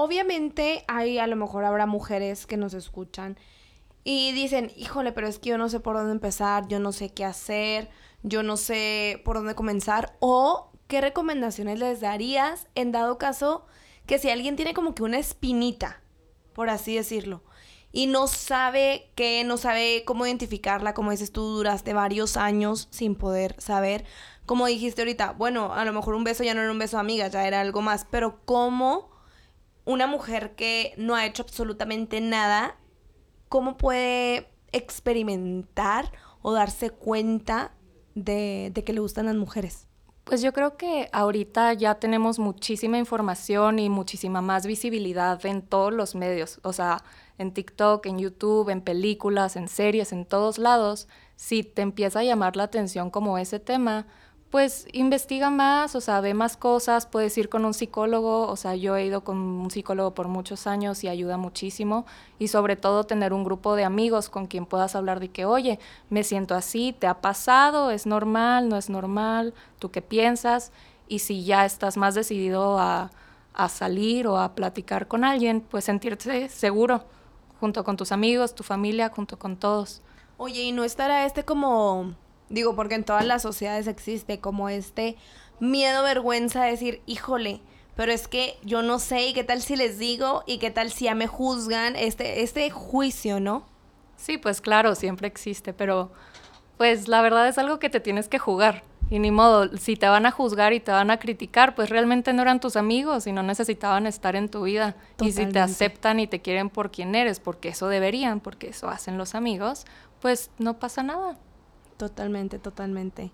obviamente 0.00 0.82
hay, 0.88 1.18
a 1.18 1.26
lo 1.26 1.36
mejor 1.36 1.66
habrá 1.66 1.84
mujeres 1.84 2.46
que 2.46 2.56
nos 2.56 2.72
escuchan 2.72 3.38
y 4.02 4.32
dicen, 4.32 4.72
híjole, 4.74 5.12
pero 5.12 5.28
es 5.28 5.38
que 5.38 5.50
yo 5.50 5.58
no 5.58 5.68
sé 5.68 5.78
por 5.78 5.94
dónde 5.94 6.12
empezar, 6.12 6.66
yo 6.68 6.80
no 6.80 6.90
sé 6.92 7.10
qué 7.10 7.26
hacer, 7.26 7.90
yo 8.22 8.42
no 8.42 8.56
sé 8.56 9.20
por 9.26 9.36
dónde 9.36 9.54
comenzar 9.54 10.16
o 10.18 10.72
qué 10.88 11.02
recomendaciones 11.02 11.78
les 11.78 12.00
darías 12.00 12.66
en 12.74 12.92
dado 12.92 13.18
caso 13.18 13.66
que 14.06 14.18
si 14.18 14.30
alguien 14.30 14.56
tiene 14.56 14.72
como 14.72 14.94
que 14.94 15.02
una 15.02 15.18
espinita, 15.18 16.00
por 16.54 16.70
así 16.70 16.94
decirlo, 16.94 17.42
y 17.92 18.06
no 18.06 18.26
sabe 18.26 19.10
qué, 19.16 19.44
no 19.44 19.58
sabe 19.58 20.04
cómo 20.06 20.24
identificarla, 20.24 20.94
como 20.94 21.10
dices 21.10 21.30
tú, 21.30 21.42
duraste 21.42 21.92
varios 21.92 22.38
años 22.38 22.88
sin 22.90 23.16
poder 23.16 23.54
saber, 23.58 24.06
como 24.46 24.66
dijiste 24.66 25.02
ahorita, 25.02 25.32
bueno, 25.32 25.74
a 25.74 25.84
lo 25.84 25.92
mejor 25.92 26.14
un 26.14 26.24
beso 26.24 26.42
ya 26.42 26.54
no 26.54 26.62
era 26.62 26.72
un 26.72 26.78
beso 26.78 26.98
amiga, 26.98 27.28
ya 27.28 27.46
era 27.46 27.60
algo 27.60 27.82
más, 27.82 28.06
pero 28.10 28.40
cómo 28.46 29.09
una 29.84 30.06
mujer 30.06 30.54
que 30.54 30.94
no 30.96 31.14
ha 31.14 31.26
hecho 31.26 31.42
absolutamente 31.42 32.20
nada, 32.20 32.76
cómo 33.48 33.76
puede 33.76 34.48
experimentar 34.72 36.12
o 36.42 36.52
darse 36.52 36.90
cuenta 36.90 37.72
de, 38.14 38.70
de 38.72 38.84
que 38.84 38.92
le 38.92 39.00
gustan 39.00 39.26
las 39.26 39.36
mujeres. 39.36 39.86
Pues 40.24 40.42
yo 40.42 40.52
creo 40.52 40.76
que 40.76 41.08
ahorita 41.12 41.72
ya 41.72 41.96
tenemos 41.96 42.38
muchísima 42.38 42.98
información 42.98 43.78
y 43.78 43.88
muchísima 43.88 44.40
más 44.40 44.64
visibilidad 44.64 45.44
en 45.44 45.62
todos 45.62 45.92
los 45.92 46.14
medios, 46.14 46.60
o 46.62 46.72
sea, 46.72 47.02
en 47.38 47.52
TikTok, 47.52 48.06
en 48.06 48.18
YouTube, 48.18 48.68
en 48.68 48.82
películas, 48.82 49.56
en 49.56 49.66
series, 49.66 50.12
en 50.12 50.26
todos 50.26 50.58
lados. 50.58 51.08
Si 51.36 51.64
te 51.64 51.82
empieza 51.82 52.20
a 52.20 52.24
llamar 52.24 52.54
la 52.54 52.64
atención 52.64 53.10
como 53.10 53.38
ese 53.38 53.58
tema, 53.58 54.06
pues 54.50 54.88
investiga 54.92 55.48
más, 55.48 55.94
o 55.94 56.00
sea, 56.00 56.20
ve 56.20 56.34
más 56.34 56.56
cosas, 56.56 57.06
puedes 57.06 57.38
ir 57.38 57.48
con 57.48 57.64
un 57.64 57.72
psicólogo, 57.72 58.48
o 58.48 58.56
sea, 58.56 58.74
yo 58.74 58.96
he 58.96 59.06
ido 59.06 59.22
con 59.22 59.38
un 59.38 59.70
psicólogo 59.70 60.12
por 60.12 60.26
muchos 60.26 60.66
años 60.66 61.04
y 61.04 61.08
ayuda 61.08 61.36
muchísimo, 61.36 62.04
y 62.40 62.48
sobre 62.48 62.74
todo 62.74 63.04
tener 63.04 63.32
un 63.32 63.44
grupo 63.44 63.76
de 63.76 63.84
amigos 63.84 64.28
con 64.28 64.48
quien 64.48 64.66
puedas 64.66 64.96
hablar 64.96 65.20
de 65.20 65.28
que, 65.28 65.44
oye, 65.44 65.78
me 66.08 66.24
siento 66.24 66.56
así, 66.56 66.92
¿te 66.98 67.06
ha 67.06 67.20
pasado? 67.20 67.92
¿Es 67.92 68.06
normal? 68.06 68.68
¿No 68.68 68.76
es 68.76 68.90
normal? 68.90 69.54
¿Tú 69.78 69.92
qué 69.92 70.02
piensas? 70.02 70.72
Y 71.06 71.20
si 71.20 71.44
ya 71.44 71.64
estás 71.64 71.96
más 71.96 72.16
decidido 72.16 72.78
a, 72.80 73.12
a 73.54 73.68
salir 73.68 74.26
o 74.26 74.36
a 74.38 74.56
platicar 74.56 75.06
con 75.06 75.22
alguien, 75.24 75.60
pues 75.60 75.84
sentirte 75.84 76.48
seguro, 76.48 77.04
junto 77.60 77.84
con 77.84 77.96
tus 77.96 78.10
amigos, 78.10 78.56
tu 78.56 78.64
familia, 78.64 79.10
junto 79.14 79.38
con 79.38 79.56
todos. 79.56 80.02
Oye, 80.38 80.62
¿y 80.62 80.72
no 80.72 80.82
estará 80.82 81.26
este 81.26 81.44
como, 81.44 82.14
digo, 82.50 82.76
porque 82.76 82.96
en 82.96 83.04
todas 83.04 83.24
las 83.24 83.42
sociedades 83.42 83.86
existe 83.86 84.40
como 84.40 84.68
este 84.68 85.16
miedo, 85.60 86.02
vergüenza 86.02 86.64
de 86.64 86.72
decir, 86.72 87.00
híjole, 87.06 87.60
pero 87.96 88.12
es 88.12 88.28
que 88.28 88.56
yo 88.62 88.82
no 88.82 88.98
sé, 88.98 89.28
y 89.28 89.32
qué 89.32 89.44
tal 89.44 89.62
si 89.62 89.76
les 89.76 89.98
digo, 89.98 90.42
y 90.46 90.58
qué 90.58 90.70
tal 90.70 90.90
si 90.90 91.06
ya 91.06 91.14
me 91.14 91.26
juzgan, 91.26 91.96
este, 91.96 92.42
este 92.42 92.70
juicio, 92.70 93.40
¿no? 93.40 93.64
Sí, 94.16 94.38
pues 94.38 94.60
claro, 94.60 94.94
siempre 94.94 95.28
existe, 95.28 95.72
pero 95.72 96.10
pues 96.76 97.08
la 97.08 97.22
verdad 97.22 97.48
es 97.48 97.58
algo 97.58 97.78
que 97.78 97.90
te 97.90 98.00
tienes 98.00 98.28
que 98.28 98.38
jugar. 98.38 98.82
Y 99.10 99.18
ni 99.18 99.32
modo, 99.32 99.76
si 99.76 99.96
te 99.96 100.08
van 100.08 100.24
a 100.24 100.30
juzgar 100.30 100.72
y 100.72 100.78
te 100.78 100.92
van 100.92 101.10
a 101.10 101.18
criticar, 101.18 101.74
pues 101.74 101.90
realmente 101.90 102.32
no 102.32 102.42
eran 102.42 102.60
tus 102.60 102.76
amigos 102.76 103.26
y 103.26 103.32
no 103.32 103.42
necesitaban 103.42 104.06
estar 104.06 104.36
en 104.36 104.48
tu 104.48 104.62
vida. 104.62 104.94
Y 105.20 105.32
si 105.32 105.46
te 105.46 105.58
aceptan 105.58 106.20
y 106.20 106.28
te 106.28 106.40
quieren 106.40 106.70
por 106.70 106.92
quien 106.92 107.16
eres, 107.16 107.40
porque 107.40 107.70
eso 107.70 107.88
deberían, 107.88 108.38
porque 108.38 108.68
eso 108.68 108.88
hacen 108.88 109.18
los 109.18 109.34
amigos, 109.34 109.84
pues 110.20 110.50
no 110.58 110.78
pasa 110.78 111.02
nada. 111.02 111.36
Totalmente, 112.00 112.58
totalmente. 112.58 113.30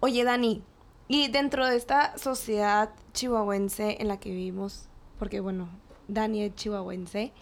Oye, 0.00 0.24
Dani, 0.24 0.62
y 1.08 1.28
dentro 1.28 1.66
de 1.66 1.76
esta 1.76 2.16
sociedad 2.16 2.88
chihuahuense 3.12 3.98
en 4.00 4.08
la 4.08 4.18
que 4.18 4.30
vivimos, 4.30 4.88
porque 5.18 5.40
bueno, 5.40 5.68
Dani 6.08 6.44
es 6.44 6.54
chihuahuense, 6.54 7.34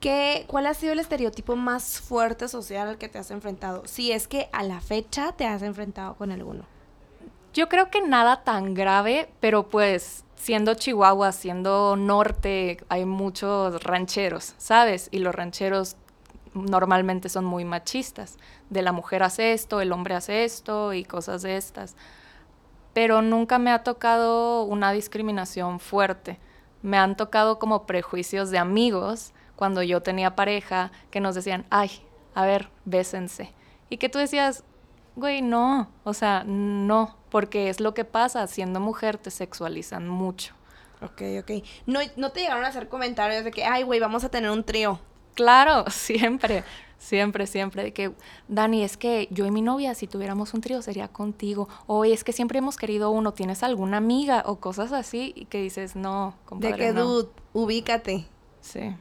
¿qué, 0.00 0.46
¿cuál 0.48 0.66
ha 0.66 0.74
sido 0.74 0.94
el 0.94 0.98
estereotipo 0.98 1.54
más 1.54 2.00
fuerte 2.00 2.48
social 2.48 2.88
al 2.88 2.98
que 2.98 3.08
te 3.08 3.20
has 3.20 3.30
enfrentado? 3.30 3.86
Si 3.86 4.10
es 4.10 4.26
que 4.26 4.48
a 4.50 4.64
la 4.64 4.80
fecha 4.80 5.30
te 5.30 5.46
has 5.46 5.62
enfrentado 5.62 6.16
con 6.16 6.32
alguno. 6.32 6.64
Yo 7.54 7.68
creo 7.68 7.88
que 7.88 8.00
nada 8.00 8.42
tan 8.42 8.74
grave, 8.74 9.30
pero 9.38 9.68
pues 9.68 10.24
siendo 10.34 10.74
Chihuahua, 10.74 11.30
siendo 11.30 11.94
norte, 11.94 12.78
hay 12.88 13.04
muchos 13.04 13.80
rancheros, 13.84 14.56
¿sabes? 14.58 15.06
Y 15.12 15.20
los 15.20 15.32
rancheros 15.32 15.94
normalmente 16.54 17.28
son 17.28 17.44
muy 17.44 17.64
machistas. 17.64 18.38
De 18.70 18.82
la 18.82 18.92
mujer 18.92 19.22
hace 19.22 19.52
esto, 19.52 19.80
el 19.80 19.92
hombre 19.92 20.14
hace 20.14 20.44
esto 20.44 20.92
y 20.92 21.04
cosas 21.04 21.42
de 21.42 21.56
estas. 21.56 21.96
Pero 22.92 23.22
nunca 23.22 23.58
me 23.58 23.70
ha 23.70 23.82
tocado 23.82 24.64
una 24.64 24.92
discriminación 24.92 25.80
fuerte. 25.80 26.38
Me 26.82 26.98
han 26.98 27.16
tocado 27.16 27.58
como 27.58 27.86
prejuicios 27.86 28.50
de 28.50 28.58
amigos 28.58 29.32
cuando 29.56 29.82
yo 29.82 30.02
tenía 30.02 30.36
pareja 30.36 30.92
que 31.10 31.20
nos 31.20 31.34
decían, 31.34 31.64
ay, 31.70 31.90
a 32.34 32.44
ver, 32.44 32.70
bésense. 32.84 33.52
Y 33.88 33.98
que 33.98 34.08
tú 34.08 34.18
decías, 34.18 34.64
güey, 35.16 35.42
no, 35.42 35.90
o 36.04 36.14
sea, 36.14 36.44
no, 36.44 37.16
porque 37.30 37.68
es 37.68 37.80
lo 37.80 37.94
que 37.94 38.04
pasa, 38.04 38.46
siendo 38.46 38.80
mujer 38.80 39.18
te 39.18 39.30
sexualizan 39.30 40.08
mucho. 40.08 40.54
Ok, 41.02 41.22
ok. 41.40 41.64
No, 41.86 42.00
no 42.16 42.30
te 42.30 42.40
llegaron 42.40 42.64
a 42.64 42.68
hacer 42.68 42.88
comentarios 42.88 43.44
de 43.44 43.50
que, 43.50 43.64
ay, 43.64 43.82
güey, 43.82 44.00
vamos 44.00 44.24
a 44.24 44.28
tener 44.28 44.50
un 44.50 44.64
trío. 44.64 45.00
Claro, 45.34 45.84
siempre, 45.90 46.64
siempre, 46.98 47.46
siempre. 47.46 47.82
De 47.84 47.92
que, 47.92 48.12
Dani, 48.48 48.82
es 48.82 48.96
que 48.96 49.28
yo 49.30 49.46
y 49.46 49.50
mi 49.50 49.62
novia, 49.62 49.94
si 49.94 50.06
tuviéramos 50.06 50.54
un 50.54 50.60
trío, 50.60 50.82
sería 50.82 51.08
contigo. 51.08 51.68
O 51.86 52.04
es 52.04 52.24
que 52.24 52.32
siempre 52.32 52.58
hemos 52.58 52.76
querido 52.76 53.10
uno, 53.10 53.32
¿tienes 53.32 53.62
alguna 53.62 53.98
amiga? 53.98 54.42
O 54.46 54.56
cosas 54.56 54.92
así, 54.92 55.32
y 55.36 55.46
que 55.46 55.60
dices, 55.60 55.96
no, 55.96 56.34
compadre, 56.44 56.72
de 56.72 56.78
que, 56.78 56.92
no". 56.92 57.04
dude, 57.04 57.28
ubícate. 57.52 58.26
Sí. 58.60 58.94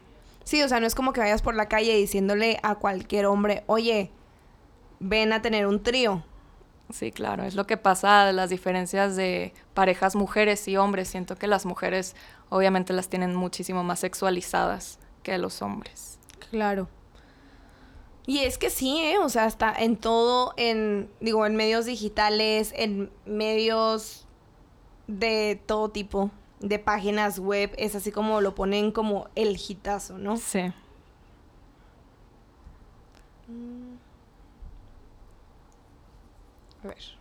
Sí, 0.43 0.63
o 0.63 0.67
sea, 0.67 0.79
no 0.79 0.88
es 0.88 0.95
como 0.95 1.13
que 1.13 1.21
vayas 1.21 1.41
por 1.41 1.55
la 1.55 1.67
calle 1.69 1.95
diciéndole 1.95 2.59
a 2.63 2.75
cualquier 2.75 3.27
hombre, 3.27 3.63
oye, 3.67 4.11
ven 5.00 5.33
a 5.33 5.41
tener 5.41 5.67
un 5.67 5.81
trío. 5.83 6.23
Sí, 6.91 7.11
claro, 7.11 7.43
es 7.43 7.55
lo 7.55 7.67
que 7.67 7.77
pasa 7.77 8.25
de 8.25 8.33
las 8.33 8.50
diferencias 8.50 9.15
de 9.15 9.53
parejas 9.73 10.15
mujeres 10.15 10.67
y 10.67 10.77
hombres. 10.77 11.07
Siento 11.07 11.38
que 11.38 11.47
las 11.47 11.65
mujeres 11.65 12.15
obviamente 12.50 12.91
las 12.91 13.07
tienen 13.07 13.35
muchísimo 13.35 13.83
más 13.83 14.00
sexualizadas 14.00 15.00
que 15.23 15.38
los 15.38 15.61
hombres. 15.61 16.19
Claro. 16.51 16.88
Y 18.27 18.39
es 18.39 18.58
que 18.58 18.70
sí, 18.70 19.00
¿eh? 19.01 19.17
O 19.17 19.29
sea, 19.29 19.48
está 19.48 19.74
en 19.74 19.98
todo, 19.98 20.53
en, 20.58 21.10
digo, 21.20 21.46
en 21.46 21.55
medios 21.55 21.86
digitales, 21.86 22.72
en 22.75 23.10
medios 23.25 24.27
de 25.08 25.60
todo 25.65 25.89
tipo, 25.89 26.29
de 26.60 26.77
páginas 26.77 27.39
web, 27.39 27.74
es 27.77 27.96
así 27.96 28.12
como 28.12 28.41
lo 28.41 28.53
ponen 28.53 28.91
como 28.91 29.27
el 29.36 29.58
hitazo, 29.58 30.17
¿no? 30.17 30.38
Sí. 30.38 30.72
A 36.84 36.88
ver. 36.88 37.21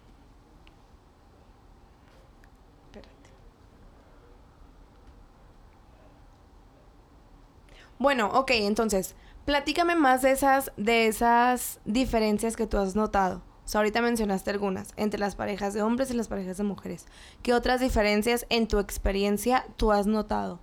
Bueno, 8.01 8.31
ok, 8.33 8.53
entonces, 8.53 9.15
platícame 9.45 9.95
más 9.95 10.23
de 10.23 10.31
esas, 10.31 10.73
de 10.79 11.07
esas 11.07 11.81
diferencias 11.85 12.57
que 12.57 12.67
tú 12.67 12.79
has 12.79 12.97
notado. 12.97 13.43
O 13.67 13.69
sea, 13.69 13.81
ahorita 13.81 14.01
mencionaste 14.01 14.51
algunas, 14.51 14.95
entre 14.97 15.21
las 15.21 15.37
parejas 15.37 15.75
de 15.75 15.83
hombres 15.83 16.11
y 16.11 16.15
las 16.15 16.27
parejas 16.27 16.57
de 16.57 16.65
mujeres. 16.65 17.05
¿Qué 17.43 17.53
otras 17.53 17.79
diferencias 17.79 18.47
en 18.49 18.69
tu 18.69 18.79
experiencia 18.79 19.67
tú 19.77 19.93
has 19.93 20.07
notado? 20.07 20.61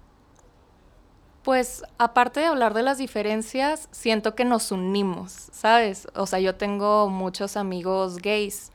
Pues 1.43 1.83
aparte 1.99 2.39
de 2.39 2.47
hablar 2.47 2.73
de 2.73 2.81
las 2.81 2.97
diferencias, 2.97 3.87
siento 3.91 4.33
que 4.33 4.43
nos 4.43 4.71
unimos, 4.71 5.49
¿sabes? 5.51 6.07
O 6.15 6.25
sea, 6.25 6.39
yo 6.39 6.55
tengo 6.55 7.07
muchos 7.07 7.55
amigos 7.55 8.17
gays 8.17 8.71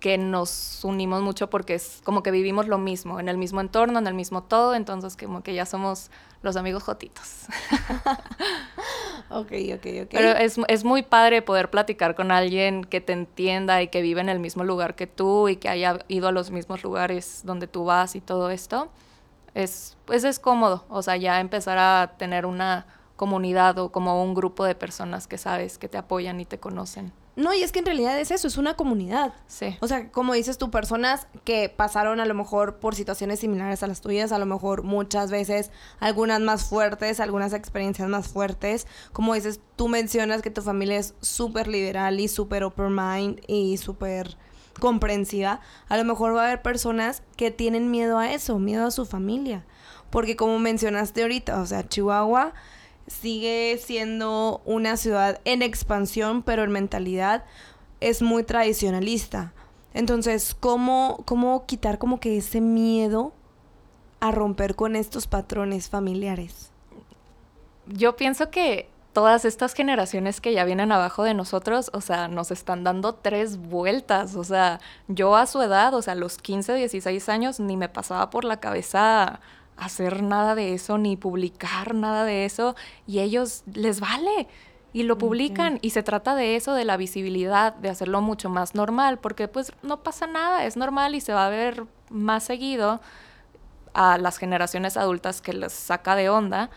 que 0.00 0.16
nos 0.16 0.80
unimos 0.82 1.22
mucho 1.22 1.50
porque 1.50 1.74
es 1.74 2.00
como 2.04 2.22
que 2.22 2.30
vivimos 2.30 2.66
lo 2.66 2.78
mismo, 2.78 3.20
en 3.20 3.28
el 3.28 3.36
mismo 3.36 3.60
entorno, 3.60 3.98
en 3.98 4.06
el 4.06 4.14
mismo 4.14 4.42
todo, 4.42 4.74
entonces 4.74 5.16
como 5.16 5.42
que 5.42 5.54
ya 5.54 5.66
somos 5.66 6.10
los 6.42 6.56
amigos 6.56 6.82
jotitos. 6.82 7.46
ok, 9.28 9.52
ok, 9.74 9.86
ok. 10.02 10.08
Pero 10.10 10.30
es, 10.30 10.56
es, 10.68 10.84
muy 10.84 11.02
padre 11.02 11.42
poder 11.42 11.70
platicar 11.70 12.14
con 12.14 12.32
alguien 12.32 12.84
que 12.84 13.02
te 13.02 13.12
entienda 13.12 13.82
y 13.82 13.88
que 13.88 14.00
vive 14.00 14.22
en 14.22 14.30
el 14.30 14.40
mismo 14.40 14.64
lugar 14.64 14.94
que 14.94 15.06
tú 15.06 15.48
y 15.48 15.56
que 15.56 15.68
haya 15.68 15.98
ido 16.08 16.28
a 16.28 16.32
los 16.32 16.50
mismos 16.50 16.82
lugares 16.82 17.42
donde 17.44 17.66
tú 17.66 17.84
vas 17.84 18.16
y 18.16 18.22
todo 18.22 18.50
esto. 18.50 18.88
Es, 19.54 19.98
pues 20.06 20.24
es 20.24 20.38
cómodo, 20.38 20.86
o 20.88 21.02
sea, 21.02 21.16
ya 21.16 21.40
empezar 21.40 21.76
a 21.76 22.14
tener 22.16 22.46
una 22.46 22.86
comunidad 23.16 23.76
o 23.78 23.92
como 23.92 24.22
un 24.24 24.32
grupo 24.32 24.64
de 24.64 24.74
personas 24.74 25.26
que 25.26 25.36
sabes 25.36 25.76
que 25.76 25.88
te 25.88 25.98
apoyan 25.98 26.40
y 26.40 26.46
te 26.46 26.58
conocen. 26.58 27.12
No, 27.40 27.54
y 27.54 27.62
es 27.62 27.72
que 27.72 27.78
en 27.78 27.86
realidad 27.86 28.20
es 28.20 28.30
eso, 28.30 28.46
es 28.46 28.58
una 28.58 28.74
comunidad. 28.74 29.32
Sí. 29.46 29.76
O 29.80 29.88
sea, 29.88 30.10
como 30.12 30.34
dices 30.34 30.58
tú, 30.58 30.70
personas 30.70 31.26
que 31.44 31.70
pasaron 31.70 32.20
a 32.20 32.26
lo 32.26 32.34
mejor 32.34 32.76
por 32.76 32.94
situaciones 32.94 33.40
similares 33.40 33.82
a 33.82 33.86
las 33.86 34.02
tuyas, 34.02 34.30
a 34.30 34.38
lo 34.38 34.44
mejor 34.44 34.82
muchas 34.82 35.30
veces, 35.30 35.70
algunas 36.00 36.40
más 36.40 36.64
fuertes, 36.64 37.18
algunas 37.18 37.54
experiencias 37.54 38.08
más 38.10 38.28
fuertes. 38.28 38.86
Como 39.12 39.32
dices, 39.34 39.60
tú 39.76 39.88
mencionas 39.88 40.42
que 40.42 40.50
tu 40.50 40.60
familia 40.60 40.98
es 40.98 41.14
súper 41.22 41.66
liberal 41.66 42.20
y 42.20 42.28
súper 42.28 42.62
open 42.62 42.94
mind 42.94 43.40
y 43.46 43.78
súper 43.78 44.36
comprensiva. 44.78 45.60
A 45.88 45.96
lo 45.96 46.04
mejor 46.04 46.36
va 46.36 46.42
a 46.42 46.46
haber 46.48 46.60
personas 46.60 47.22
que 47.36 47.50
tienen 47.50 47.90
miedo 47.90 48.18
a 48.18 48.32
eso, 48.32 48.58
miedo 48.58 48.86
a 48.86 48.90
su 48.90 49.06
familia. 49.06 49.64
Porque 50.10 50.36
como 50.36 50.58
mencionaste 50.58 51.22
ahorita, 51.22 51.58
o 51.60 51.66
sea, 51.66 51.88
Chihuahua 51.88 52.52
sigue 53.06 53.78
siendo 53.82 54.60
una 54.64 54.96
ciudad 54.96 55.40
en 55.44 55.62
expansión, 55.62 56.42
pero 56.42 56.64
en 56.64 56.70
mentalidad 56.70 57.44
es 58.00 58.22
muy 58.22 58.44
tradicionalista. 58.44 59.52
Entonces, 59.92 60.54
¿cómo, 60.58 61.22
cómo 61.26 61.66
quitar 61.66 61.98
como 61.98 62.20
que 62.20 62.36
ese 62.36 62.60
miedo 62.60 63.32
a 64.20 64.30
romper 64.30 64.76
con 64.76 64.96
estos 64.96 65.26
patrones 65.26 65.88
familiares? 65.88 66.70
Yo 67.86 68.16
pienso 68.16 68.50
que 68.50 68.88
todas 69.12 69.44
estas 69.44 69.74
generaciones 69.74 70.40
que 70.40 70.52
ya 70.52 70.64
vienen 70.64 70.92
abajo 70.92 71.24
de 71.24 71.34
nosotros, 71.34 71.90
o 71.92 72.00
sea, 72.00 72.28
nos 72.28 72.50
están 72.50 72.84
dando 72.84 73.14
tres 73.14 73.56
vueltas. 73.56 74.36
O 74.36 74.44
sea, 74.44 74.80
yo 75.08 75.36
a 75.36 75.46
su 75.46 75.60
edad, 75.62 75.94
o 75.94 76.02
sea, 76.02 76.12
a 76.12 76.16
los 76.16 76.38
15, 76.38 76.74
16 76.74 77.28
años, 77.28 77.60
ni 77.60 77.76
me 77.76 77.88
pasaba 77.88 78.30
por 78.30 78.44
la 78.44 78.60
cabeza 78.60 79.40
hacer 79.80 80.22
nada 80.22 80.54
de 80.54 80.74
eso, 80.74 80.98
ni 80.98 81.16
publicar 81.16 81.94
nada 81.94 82.24
de 82.24 82.44
eso, 82.44 82.76
y 83.06 83.20
ellos 83.20 83.64
les 83.72 84.00
vale. 84.00 84.46
Y 84.92 85.04
lo 85.04 85.18
publican 85.18 85.78
y 85.82 85.90
se 85.90 86.02
trata 86.02 86.34
de 86.34 86.56
eso, 86.56 86.74
de 86.74 86.84
la 86.84 86.96
visibilidad, 86.96 87.74
de 87.74 87.90
hacerlo 87.90 88.20
mucho 88.20 88.50
más 88.50 88.74
normal, 88.74 89.18
porque 89.18 89.46
pues 89.46 89.72
no 89.82 90.02
pasa 90.02 90.26
nada, 90.26 90.64
es 90.64 90.76
normal 90.76 91.14
y 91.14 91.20
se 91.20 91.32
va 91.32 91.46
a 91.46 91.48
ver 91.48 91.86
más 92.10 92.42
seguido 92.42 93.00
a 93.94 94.18
las 94.18 94.38
generaciones 94.38 94.96
adultas 94.96 95.40
que 95.40 95.52
les 95.52 95.72
saca 95.72 96.16
de 96.16 96.28
onda 96.28 96.70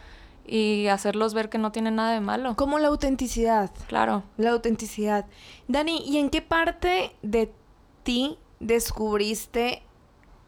y 0.46 0.88
hacerlos 0.88 1.34
ver 1.34 1.50
que 1.50 1.58
no 1.58 1.72
tiene 1.72 1.90
nada 1.90 2.12
de 2.12 2.22
malo. 2.22 2.56
Como 2.56 2.78
la 2.78 2.90
autenticidad. 2.90 3.72
Claro. 3.88 4.24
La 4.38 4.52
autenticidad. 4.52 5.26
Dani, 5.68 6.04
¿y 6.06 6.18
en 6.18 6.30
qué 6.30 6.44
parte 6.44 7.16
de 7.24 7.52
ti 8.04 8.38
descubriste, 8.60 9.82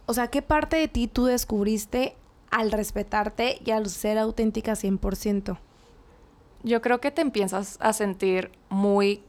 o 0.06 0.14
sea, 0.14 0.28
qué 0.28 0.42
parte 0.42 0.78
de 0.78 0.88
ti 0.88 1.08
tú 1.08 1.26
descubriste 1.26 2.16
al 2.56 2.72
respetarte 2.72 3.60
y 3.66 3.72
al 3.72 3.90
ser 3.90 4.18
auténtica 4.18 4.74
100%? 4.74 5.58
Yo 6.64 6.82
creo 6.82 7.02
que 7.02 7.12
te 7.12 7.22
empiezas 7.22 7.78
a 7.82 7.92
sentir 7.92 8.50
muy 8.70 9.22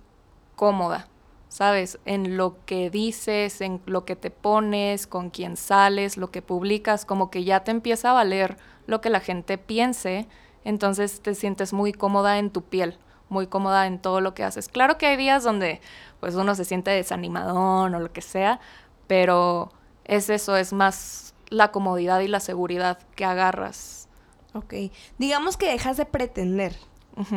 cómoda, 0.55 1.09
¿sabes? 1.49 1.99
En 2.05 2.37
lo 2.37 2.65
que 2.67 2.89
dices, 2.89 3.61
en 3.61 3.83
lo 3.85 4.05
que 4.05 4.15
te 4.15 4.31
pones, 4.31 5.09
con 5.09 5.31
quién 5.31 5.57
sales, 5.57 6.17
lo 6.17 6.31
que 6.31 6.41
publicas, 6.41 7.05
como 7.05 7.29
que 7.29 7.43
ya 7.43 7.65
te 7.65 7.73
empieza 7.73 8.11
a 8.11 8.15
valer 8.15 8.59
lo 8.87 9.01
que 9.01 9.11
la 9.11 9.19
gente 9.19 9.59
piense, 9.59 10.29
entonces 10.63 11.21
te 11.21 11.35
sientes 11.35 11.73
muy 11.73 11.93
cómoda 11.93 12.39
en 12.39 12.51
tu 12.51 12.63
piel, 12.63 12.97
muy 13.29 13.49
cómoda 13.49 13.89
en 13.89 13.99
todo 13.99 14.21
lo 14.21 14.35
que 14.35 14.45
haces. 14.45 14.69
Claro 14.69 14.99
que 14.99 15.07
hay 15.07 15.17
días 15.17 15.43
donde 15.43 15.81
pues 16.21 16.37
uno 16.37 16.55
se 16.55 16.65
siente 16.65 16.93
desanimadón 16.93 17.93
o 17.93 17.99
lo 17.99 18.13
que 18.13 18.23
sea, 18.23 18.61
pero 19.09 19.73
es 20.05 20.31
eso, 20.31 20.57
es 20.57 20.73
más 20.73 21.35
la 21.49 21.73
comodidad 21.73 22.21
y 22.21 22.29
la 22.29 22.41
seguridad 22.41 22.99
que 23.15 23.25
agarras. 23.25 24.09
Ok. 24.55 24.75
Digamos 25.19 25.57
que 25.57 25.71
dejas 25.71 25.97
de 25.97 26.07
pretender, 26.07 26.77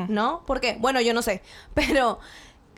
¿no? 0.08 0.44
Porque, 0.46 0.78
bueno, 0.80 1.02
yo 1.02 1.14
no 1.14 1.22
sé, 1.22 1.42
pero 1.74 2.20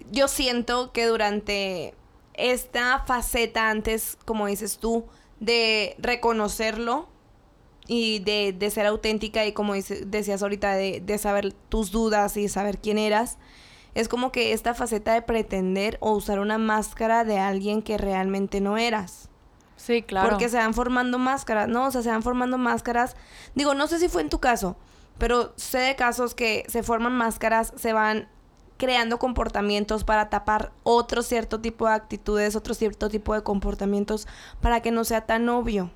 yo 0.09 0.27
siento 0.27 0.91
que 0.91 1.05
durante 1.05 1.93
esta 2.33 3.03
faceta 3.05 3.69
antes, 3.69 4.17
como 4.25 4.47
dices 4.47 4.77
tú, 4.77 5.05
de 5.39 5.95
reconocerlo 5.99 7.07
y 7.87 8.19
de, 8.19 8.53
de 8.53 8.69
ser 8.69 8.85
auténtica 8.85 9.45
y 9.45 9.53
como 9.53 9.73
decías 9.73 10.41
ahorita, 10.41 10.73
de, 10.75 11.01
de 11.01 11.17
saber 11.17 11.53
tus 11.69 11.91
dudas 11.91 12.37
y 12.37 12.47
saber 12.47 12.77
quién 12.77 12.97
eras, 12.97 13.37
es 13.93 14.07
como 14.07 14.31
que 14.31 14.53
esta 14.53 14.73
faceta 14.73 15.13
de 15.13 15.21
pretender 15.21 15.97
o 15.99 16.13
usar 16.13 16.39
una 16.39 16.57
máscara 16.57 17.25
de 17.25 17.39
alguien 17.39 17.81
que 17.81 17.97
realmente 17.97 18.61
no 18.61 18.77
eras. 18.77 19.30
Sí, 19.81 20.03
claro. 20.03 20.29
Porque 20.29 20.47
se 20.47 20.57
van 20.57 20.75
formando 20.75 21.17
máscaras, 21.17 21.67
¿no? 21.67 21.87
O 21.87 21.91
sea, 21.91 22.03
se 22.03 22.11
van 22.11 22.21
formando 22.21 22.59
máscaras. 22.59 23.15
Digo, 23.55 23.73
no 23.73 23.87
sé 23.87 23.97
si 23.97 24.09
fue 24.09 24.21
en 24.21 24.29
tu 24.29 24.39
caso, 24.39 24.75
pero 25.17 25.53
sé 25.55 25.79
de 25.79 25.95
casos 25.95 26.35
que 26.35 26.65
se 26.67 26.83
forman 26.83 27.13
máscaras, 27.13 27.73
se 27.75 27.91
van 27.91 28.27
creando 28.77 29.17
comportamientos 29.17 30.03
para 30.03 30.29
tapar 30.29 30.71
otro 30.83 31.23
cierto 31.23 31.61
tipo 31.61 31.87
de 31.87 31.93
actitudes, 31.93 32.55
otro 32.55 32.75
cierto 32.75 33.09
tipo 33.09 33.33
de 33.33 33.41
comportamientos 33.41 34.27
para 34.61 34.81
que 34.81 34.91
no 34.91 35.03
sea 35.03 35.25
tan 35.25 35.49
obvio. 35.49 35.89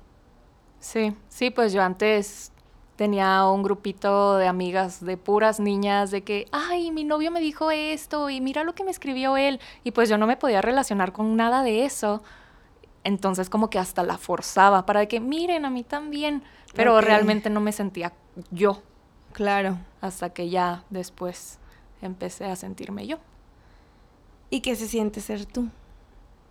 Sí, 0.80 1.16
sí, 1.28 1.50
pues 1.50 1.72
yo 1.72 1.80
antes 1.80 2.50
tenía 2.96 3.46
un 3.46 3.62
grupito 3.62 4.36
de 4.36 4.48
amigas 4.48 5.04
de 5.04 5.16
puras 5.16 5.60
niñas 5.60 6.10
de 6.10 6.24
que, 6.24 6.46
ay, 6.50 6.90
mi 6.90 7.04
novio 7.04 7.30
me 7.30 7.38
dijo 7.38 7.70
esto 7.70 8.30
y 8.30 8.40
mira 8.40 8.64
lo 8.64 8.74
que 8.74 8.82
me 8.82 8.90
escribió 8.90 9.36
él. 9.36 9.60
Y 9.84 9.92
pues 9.92 10.08
yo 10.08 10.18
no 10.18 10.26
me 10.26 10.36
podía 10.36 10.60
relacionar 10.60 11.12
con 11.12 11.36
nada 11.36 11.62
de 11.62 11.84
eso 11.84 12.24
entonces 13.06 13.48
como 13.48 13.70
que 13.70 13.78
hasta 13.78 14.02
la 14.02 14.18
forzaba 14.18 14.84
para 14.84 15.06
que 15.06 15.20
miren 15.20 15.64
a 15.64 15.70
mí 15.70 15.84
también, 15.84 16.42
pero 16.74 17.00
realmente 17.00 17.50
no 17.50 17.60
me 17.60 17.70
sentía 17.70 18.12
yo. 18.50 18.82
Claro. 19.32 19.78
Hasta 20.00 20.30
que 20.30 20.50
ya 20.50 20.82
después 20.90 21.60
empecé 22.02 22.46
a 22.46 22.56
sentirme 22.56 23.06
yo. 23.06 23.18
¿Y 24.50 24.60
qué 24.60 24.74
se 24.74 24.88
siente 24.88 25.20
ser 25.20 25.46
tú? 25.46 25.68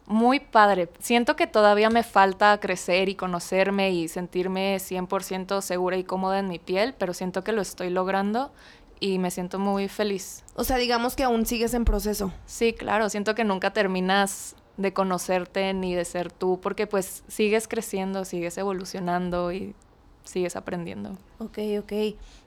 Muy 0.06 0.40
padre. 0.40 0.90
Siento 1.00 1.36
que 1.36 1.46
todavía 1.46 1.90
me 1.90 2.04
falta 2.04 2.58
crecer 2.62 3.10
y 3.10 3.16
conocerme 3.16 3.92
y 3.92 4.08
sentirme 4.08 4.78
100% 4.78 5.62
segura 5.62 5.98
y 5.98 6.06
cómoda 6.06 6.40
en 6.40 6.48
mi 6.48 6.60
piel, 6.60 6.96
pero 6.98 7.14
siento 7.14 7.44
que 7.44 7.52
lo 7.52 7.62
estoy 7.62 7.90
logrando 7.90 8.54
y 9.02 9.20
me 9.20 9.30
siento 9.30 9.60
muy 9.60 9.90
feliz. 9.90 10.46
O 10.56 10.64
sea, 10.64 10.78
digamos 10.78 11.18
que 11.18 11.24
aún 11.24 11.46
sigues 11.46 11.74
en 11.74 11.84
proceso. 11.84 12.32
Sí, 12.46 12.72
claro. 12.72 13.10
Siento 13.10 13.36
que 13.36 13.44
nunca 13.44 13.74
terminas 13.74 14.56
de 14.78 14.94
conocerte 14.94 15.74
ni 15.74 15.96
de 15.96 16.06
ser 16.06 16.32
tú, 16.32 16.60
porque 16.62 16.88
pues 16.88 17.24
sigues 17.28 17.68
creciendo, 17.68 18.26
sigues 18.26 18.58
evolucionando 18.58 19.52
y 19.52 19.76
sigues 20.24 20.56
aprendiendo. 20.56 21.18
Ok, 21.40 21.60
ok. 21.80 21.94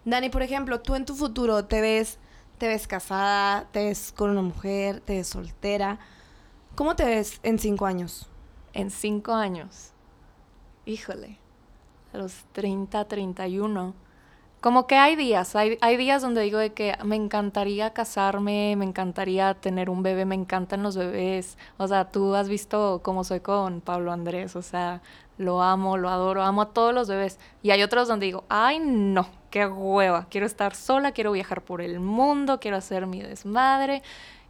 Dani, 0.05 0.29
por 0.29 0.43
ejemplo, 0.43 0.81
tú 0.81 0.95
en 0.95 1.05
tu 1.05 1.15
futuro 1.15 1.65
te 1.65 1.81
ves, 1.81 2.19
te 2.59 2.69
ves 2.69 2.87
casada, 2.87 3.69
te 3.73 3.85
ves 3.85 4.13
con 4.17 4.31
una 4.31 4.43
mujer, 4.43 5.01
te 5.01 5.17
ves 5.17 5.29
soltera. 5.29 5.99
¿Cómo 6.75 6.97
te 6.97 7.05
ves 7.05 7.41
en 7.43 7.59
cinco 7.59 7.87
años? 7.87 8.27
En 8.73 8.91
cinco 8.91 9.33
años. 9.33 9.93
Híjole. 10.85 11.39
A 12.13 12.19
los 12.19 12.45
30, 12.53 13.05
31 13.07 13.95
como 14.61 14.87
que 14.87 14.97
hay 14.97 15.15
días, 15.15 15.55
hay, 15.55 15.79
hay 15.81 15.97
días 15.97 16.21
donde 16.23 16.41
digo 16.43 16.59
de 16.59 16.73
que 16.73 16.97
me 17.05 17.17
encantaría 17.17 17.93
casarme, 17.93 18.75
me 18.77 18.85
encantaría 18.85 19.55
tener 19.55 19.89
un 19.89 20.03
bebé, 20.03 20.25
me 20.25 20.35
encantan 20.35 20.83
los 20.83 20.97
bebés. 20.97 21.57
O 21.77 21.87
sea, 21.87 22.11
tú 22.11 22.35
has 22.35 22.49
visto 22.49 23.01
cómo 23.05 23.23
soy 23.25 23.41
con 23.41 23.81
Pablo 23.81 24.13
Andrés, 24.13 24.57
o 24.57 24.63
sea, 24.63 25.01
lo 25.39 25.63
amo, 25.63 25.97
lo 25.97 26.09
adoro, 26.09 26.43
amo 26.43 26.63
a 26.63 26.71
todos 26.73 26.93
los 26.93 27.09
bebés. 27.09 27.39
Y 27.63 27.71
hay 27.71 27.83
otros 27.83 28.09
donde 28.09 28.27
digo, 28.27 28.45
ay 28.49 28.81
no, 28.81 29.29
qué 29.51 29.67
hueva, 29.67 30.27
quiero 30.29 30.47
estar 30.47 30.75
sola, 30.75 31.13
quiero 31.13 31.33
viajar 31.33 31.63
por 31.63 31.81
el 31.81 32.01
mundo, 32.01 32.59
quiero 32.61 32.77
hacer 32.77 33.07
mi 33.07 33.23
desmadre. 33.23 34.03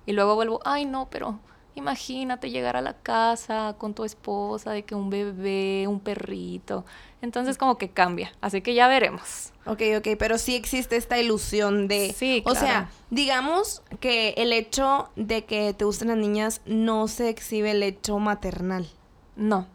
Y 0.07 0.13
luego 0.13 0.35
vuelvo, 0.37 0.61
ay 0.65 0.87
no, 0.87 1.09
pero 1.11 1.39
imagínate 1.79 2.51
llegar 2.51 2.77
a 2.77 2.83
la 2.83 2.95
casa 2.95 3.77
con 3.79 3.95
tu 3.95 4.05
esposa, 4.05 4.73
de 4.73 4.85
que 4.85 4.95
un 4.95 5.11
bebé, 5.11 5.87
un 5.89 6.01
perrito. 6.01 6.85
Entonces 7.21 7.59
como 7.59 7.79
que 7.79 7.91
cambia, 7.91 8.33
así 8.41 8.61
que 8.61 8.75
ya 8.75 8.87
veremos. 8.89 9.53
Ok, 9.67 9.83
ok, 9.99 10.09
pero 10.19 10.39
sí 10.39 10.55
existe 10.55 10.97
esta 10.97 11.19
ilusión 11.19 11.89
de... 11.89 12.15
Sí, 12.17 12.43
O 12.47 12.55
sea, 12.55 12.91
digamos 13.11 13.83
que 14.01 14.35
el 14.37 14.53
hecho 14.53 15.11
de 15.17 15.45
que 15.45 15.75
te 15.75 15.85
gusten 15.85 16.09
las 16.09 16.17
niñas 16.17 16.61
no 16.67 17.09
se 17.09 17.29
exhibe 17.29 17.73
el 17.73 17.83
hecho 17.83 18.19
maternal. 18.19 18.89
No, 19.37 19.67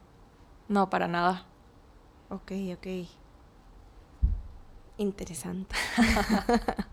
no, 0.68 0.90
para 0.90 1.08
nada. 1.08 1.46
Ok, 2.30 2.52
ok. 2.74 2.88
Interesante. 4.98 5.76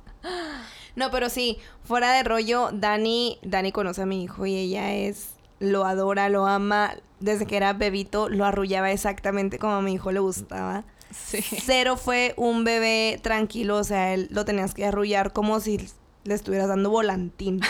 no, 1.00 1.10
pero 1.10 1.30
sí, 1.30 1.58
fuera 1.82 2.12
de 2.12 2.22
rollo, 2.22 2.70
Dani, 2.72 3.38
Dani 3.42 3.72
conoce 3.72 4.02
a 4.02 4.06
mi 4.06 4.22
hijo 4.22 4.44
y 4.44 4.54
ella 4.54 4.92
es, 4.94 5.30
lo 5.58 5.84
adora, 5.86 6.28
lo 6.28 6.46
ama. 6.46 6.94
Desde 7.20 7.46
que 7.46 7.56
era 7.56 7.72
bebito, 7.72 8.28
lo 8.28 8.44
arrullaba 8.44 8.92
exactamente 8.92 9.58
como 9.58 9.74
a 9.74 9.82
mi 9.82 9.94
hijo 9.94 10.12
le 10.12 10.20
gustaba. 10.20 10.84
Sí. 11.10 11.42
Cero 11.42 11.96
fue 11.96 12.34
un 12.36 12.64
bebé 12.64 13.18
tranquilo, 13.22 13.76
o 13.76 13.84
sea, 13.84 14.14
él 14.14 14.28
lo 14.30 14.44
tenías 14.44 14.74
que 14.74 14.84
arrullar 14.84 15.32
como 15.32 15.58
si 15.58 15.88
le 16.24 16.34
estuvieras 16.34 16.68
dando 16.68 16.90
volantín. 16.90 17.62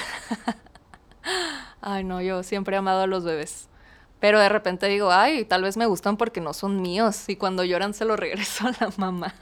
Ay, 1.80 2.04
no, 2.04 2.20
yo 2.20 2.42
siempre 2.42 2.74
he 2.74 2.78
amado 2.78 3.02
a 3.02 3.06
los 3.06 3.24
bebés. 3.24 3.68
Pero 4.18 4.38
de 4.38 4.50
repente 4.50 4.86
digo, 4.86 5.10
ay, 5.10 5.46
tal 5.46 5.62
vez 5.62 5.78
me 5.78 5.86
gustan 5.86 6.18
porque 6.18 6.42
no 6.42 6.52
son 6.52 6.82
míos. 6.82 7.28
Y 7.28 7.36
cuando 7.36 7.64
lloran 7.64 7.94
se 7.94 8.04
lo 8.04 8.16
regreso 8.16 8.66
a 8.66 8.72
la 8.78 8.92
mamá. 8.96 9.34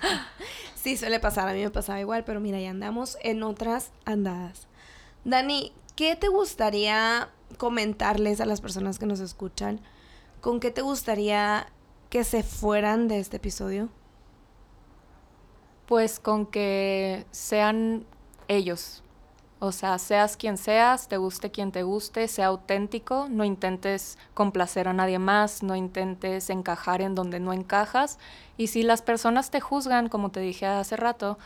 Sí, 0.82 0.96
suele 0.96 1.20
pasar, 1.20 1.46
a 1.46 1.52
mí 1.52 1.62
me 1.62 1.70
pasaba 1.70 2.00
igual, 2.00 2.24
pero 2.24 2.40
mira, 2.40 2.58
ya 2.58 2.70
andamos 2.70 3.18
en 3.22 3.42
otras 3.42 3.90
andadas. 4.06 4.66
Dani, 5.26 5.74
¿qué 5.94 6.16
te 6.16 6.28
gustaría 6.28 7.28
comentarles 7.58 8.40
a 8.40 8.46
las 8.46 8.62
personas 8.62 8.98
que 8.98 9.04
nos 9.04 9.20
escuchan? 9.20 9.82
¿Con 10.40 10.58
qué 10.58 10.70
te 10.70 10.80
gustaría 10.80 11.66
que 12.08 12.24
se 12.24 12.42
fueran 12.42 13.08
de 13.08 13.18
este 13.18 13.36
episodio? 13.36 13.90
Pues 15.84 16.18
con 16.18 16.46
que 16.46 17.26
sean 17.30 18.06
ellos. 18.48 19.02
O 19.62 19.72
sea, 19.72 19.98
seas 19.98 20.38
quien 20.38 20.56
seas, 20.56 21.06
te 21.06 21.18
guste 21.18 21.50
quien 21.50 21.70
te 21.70 21.82
guste, 21.82 22.28
sea 22.28 22.46
auténtico, 22.46 23.28
no 23.28 23.44
intentes 23.44 24.16
complacer 24.32 24.88
a 24.88 24.94
nadie 24.94 25.18
más, 25.18 25.62
no 25.62 25.76
intentes 25.76 26.48
encajar 26.48 27.02
en 27.02 27.14
donde 27.14 27.40
no 27.40 27.52
encajas. 27.52 28.18
Y 28.56 28.68
si 28.68 28.82
las 28.82 29.02
personas 29.02 29.50
te 29.50 29.60
juzgan, 29.60 30.08
como 30.08 30.30
te 30.30 30.40
dije 30.40 30.64
hace 30.64 30.96
rato, 30.96 31.38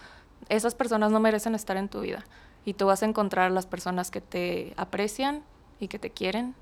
esas 0.48 0.77
personas 0.77 1.11
no 1.11 1.18
merecen 1.18 1.57
estar 1.57 1.77
en 1.77 1.88
tu 1.88 2.03
vida. 2.03 2.24
Y 2.64 2.74
tú 2.74 2.87
vas 2.87 3.03
a 3.03 3.07
encontrar 3.07 3.50
las 3.50 3.66
personas 3.66 4.12
que 4.12 4.20
te 4.20 4.74
aprecian 4.77 5.42
y 5.81 5.88
que 5.88 5.98
te 5.98 6.11
quieren. 6.11 6.55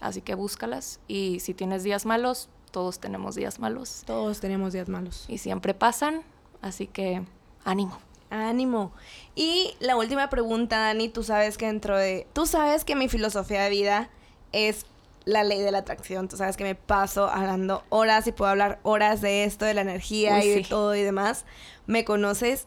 Así 0.00 0.20
que 0.20 0.34
búscalas. 0.34 0.98
Y 1.06 1.38
si 1.38 1.54
tienes 1.54 1.84
días 1.84 2.06
malos, 2.06 2.48
todos 2.72 2.98
tenemos 2.98 3.36
días 3.36 3.60
malos. 3.60 4.02
Todos 4.04 4.40
tenemos 4.40 4.72
días 4.72 4.88
malos. 4.88 5.26
Y 5.28 5.38
siempre 5.38 5.74
pasan. 5.74 6.22
Así 6.60 6.88
que 6.88 7.22
ánimo. 7.64 7.98
Ánimo. 8.30 8.92
Y 9.34 9.74
la 9.80 9.96
última 9.96 10.30
pregunta, 10.30 10.78
Dani, 10.78 11.08
tú 11.08 11.22
sabes 11.22 11.58
que 11.58 11.66
dentro 11.66 11.96
de... 11.96 12.26
Tú 12.32 12.46
sabes 12.46 12.84
que 12.84 12.94
mi 12.94 13.08
filosofía 13.08 13.62
de 13.62 13.70
vida 13.70 14.10
es 14.52 14.86
la 15.24 15.44
ley 15.44 15.60
de 15.60 15.70
la 15.70 15.78
atracción. 15.78 16.28
Tú 16.28 16.36
sabes 16.36 16.56
que 16.56 16.64
me 16.64 16.74
paso 16.74 17.28
hablando 17.28 17.84
horas 17.88 18.26
y 18.26 18.32
puedo 18.32 18.50
hablar 18.50 18.80
horas 18.82 19.20
de 19.20 19.44
esto, 19.44 19.64
de 19.64 19.74
la 19.74 19.82
energía 19.82 20.36
Uy, 20.38 20.46
y 20.46 20.48
de 20.50 20.64
todo 20.64 20.94
y 20.94 21.02
demás. 21.02 21.44
Me 21.86 22.04
conoces. 22.04 22.66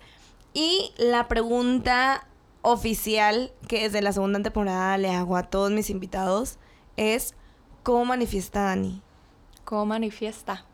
Y 0.54 0.93
la 0.97 1.28
pregunta 1.28 2.28
oficial 2.62 3.52
que 3.67 3.84
desde 3.84 4.02
la 4.02 4.13
segunda 4.13 4.41
temporada 4.41 4.97
le 4.97 5.10
hago 5.10 5.38
a 5.38 5.43
todos 5.43 5.71
mis 5.71 5.89
invitados 5.89 6.58
es 6.97 7.36
¿cómo 7.84 8.06
manifiesta 8.06 8.62
Dani? 8.62 9.02
¿Cómo 9.63 9.86
manifiesta? 9.88 10.65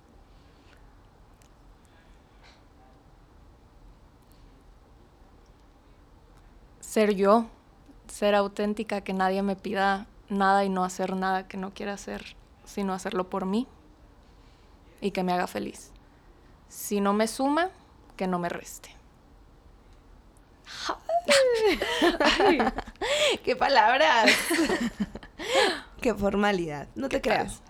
Ser 6.97 7.13
yo, 7.13 7.45
ser 8.07 8.33
auténtica, 8.33 9.01
que 9.01 9.13
nadie 9.13 9.43
me 9.43 9.55
pida 9.55 10.07
nada 10.29 10.65
y 10.65 10.69
no 10.69 10.83
hacer 10.83 11.15
nada 11.15 11.47
que 11.47 11.55
no 11.55 11.71
quiera 11.71 11.93
hacer, 11.93 12.35
sino 12.65 12.91
hacerlo 12.91 13.29
por 13.29 13.45
mí 13.45 13.67
y 14.99 15.11
que 15.11 15.21
me 15.21 15.31
haga 15.31 15.45
feliz. 15.45 15.91
Si 16.69 16.99
no 16.99 17.13
me 17.13 17.27
suma, 17.27 17.69
que 18.15 18.25
no 18.25 18.39
me 18.39 18.49
reste. 18.49 18.89
¡Qué 23.43 23.55
palabras! 23.55 24.31
¡Qué 26.01 26.15
formalidad! 26.15 26.87
No 26.95 27.09
te 27.09 27.21
creas. 27.21 27.61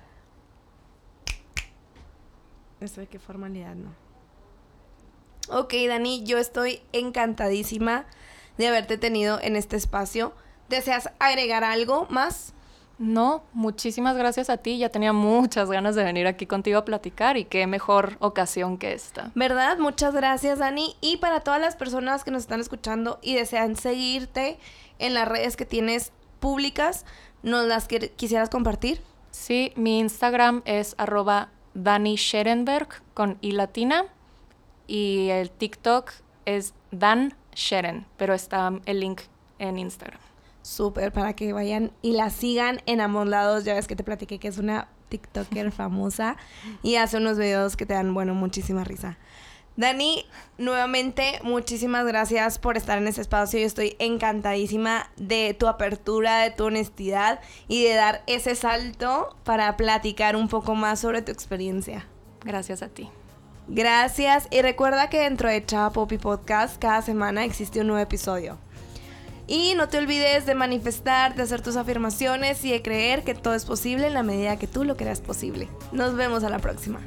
Eso 2.79 3.01
de 3.01 3.07
qué 3.07 3.19
formalidad, 3.19 3.75
no. 3.75 3.93
Ok, 5.49 5.73
Dani, 5.85 6.23
yo 6.23 6.37
estoy 6.37 6.81
encantadísima 6.93 8.05
de 8.57 8.67
haberte 8.67 8.97
tenido 8.97 9.39
en 9.41 9.55
este 9.55 9.75
espacio. 9.75 10.33
¿Deseas 10.69 11.09
agregar 11.19 11.63
algo 11.63 12.07
más? 12.09 12.53
No, 12.99 13.43
muchísimas 13.53 14.17
gracias 14.17 14.49
a 14.49 14.57
ti. 14.57 14.79
Ya 14.79 14.89
tenía 14.89 15.13
muchas 15.13 15.69
ganas 15.69 15.93
de 15.95 16.03
venir 16.03 16.25
aquí 16.25 16.47
contigo 16.47 16.79
a 16.79 16.85
platicar 16.85 17.37
y 17.37 17.45
qué 17.45 17.67
mejor 17.67 18.17
ocasión 18.19 18.77
que 18.79 18.93
esta. 18.93 19.31
¿Verdad? 19.35 19.77
Muchas 19.77 20.15
gracias, 20.15 20.57
Dani. 20.59 20.95
Y 20.99 21.17
para 21.17 21.41
todas 21.41 21.61
las 21.61 21.75
personas 21.75 22.23
que 22.23 22.31
nos 22.31 22.41
están 22.41 22.59
escuchando 22.59 23.19
y 23.21 23.35
desean 23.35 23.75
seguirte 23.75 24.57
en 24.97 25.13
las 25.13 25.27
redes 25.27 25.55
que 25.55 25.65
tienes 25.65 26.11
públicas, 26.39 27.05
¿nos 27.43 27.65
las 27.67 27.87
quir- 27.87 28.09
quisieras 28.15 28.49
compartir? 28.49 28.99
Sí, 29.29 29.73
mi 29.75 29.99
Instagram 29.99 30.63
es 30.65 30.95
arroba 30.97 31.49
Dani 31.75 32.17
Scherenberg 32.17 32.87
con 33.13 33.37
I 33.41 33.51
latina 33.51 34.05
y 34.87 35.29
el 35.29 35.51
TikTok 35.51 36.11
es 36.45 36.73
Dan 36.89 37.35
Sheren, 37.57 38.05
pero 38.17 38.35
está 38.35 38.71
el 38.85 38.99
link 38.99 39.21
en 39.57 39.79
Instagram. 39.79 40.19
Súper, 40.61 41.11
para 41.11 41.33
que 41.33 41.51
vayan 41.53 41.91
y 42.01 42.11
la 42.11 42.29
sigan 42.29 42.81
en 42.85 43.01
ambos 43.01 43.27
lados. 43.27 43.63
Ya 43.63 43.73
ves 43.73 43.87
que 43.87 43.95
te 43.95 44.03
platiqué 44.03 44.37
que 44.37 44.47
es 44.47 44.59
una 44.59 44.87
TikToker 45.09 45.71
famosa 45.73 46.37
y 46.83 46.95
hace 46.95 47.17
unos 47.17 47.37
videos 47.37 47.75
que 47.75 47.85
te 47.85 47.95
dan, 47.95 48.13
bueno, 48.13 48.35
muchísima 48.35 48.83
risa. 48.83 49.17
Dani, 49.75 50.25
nuevamente, 50.57 51.39
muchísimas 51.43 52.05
gracias 52.05 52.57
por 52.57 52.77
estar 52.77 52.97
en 52.97 53.07
este 53.07 53.21
espacio. 53.21 53.59
Yo 53.59 53.65
estoy 53.65 53.95
encantadísima 53.99 55.09
de 55.17 55.55
tu 55.57 55.67
apertura, 55.67 56.39
de 56.39 56.51
tu 56.51 56.65
honestidad 56.65 57.39
y 57.67 57.83
de 57.83 57.93
dar 57.93 58.23
ese 58.27 58.55
salto 58.55 59.35
para 59.43 59.77
platicar 59.77 60.35
un 60.35 60.47
poco 60.47 60.75
más 60.75 60.99
sobre 60.99 61.21
tu 61.21 61.31
experiencia. 61.31 62.07
Gracias 62.43 62.81
a 62.81 62.89
ti. 62.89 63.09
Gracias 63.69 64.47
y 64.49 64.61
recuerda 64.61 65.09
que 65.09 65.19
dentro 65.19 65.49
de 65.49 65.65
Chava 65.65 65.91
Poppy 65.91 66.17
Podcast 66.17 66.77
cada 66.77 67.01
semana 67.01 67.43
existe 67.43 67.81
un 67.81 67.87
nuevo 67.87 68.01
episodio. 68.01 68.57
Y 69.45 69.75
no 69.75 69.89
te 69.89 69.97
olvides 69.97 70.45
de 70.45 70.55
manifestar, 70.55 71.35
de 71.35 71.43
hacer 71.43 71.61
tus 71.61 71.75
afirmaciones 71.75 72.63
y 72.63 72.71
de 72.71 72.81
creer 72.81 73.23
que 73.23 73.33
todo 73.33 73.55
es 73.55 73.65
posible 73.65 74.07
en 74.07 74.13
la 74.13 74.23
medida 74.23 74.57
que 74.57 74.67
tú 74.67 74.83
lo 74.83 74.95
creas 74.95 75.21
posible. 75.21 75.67
Nos 75.91 76.15
vemos 76.15 76.43
a 76.43 76.49
la 76.49 76.59
próxima. 76.59 77.01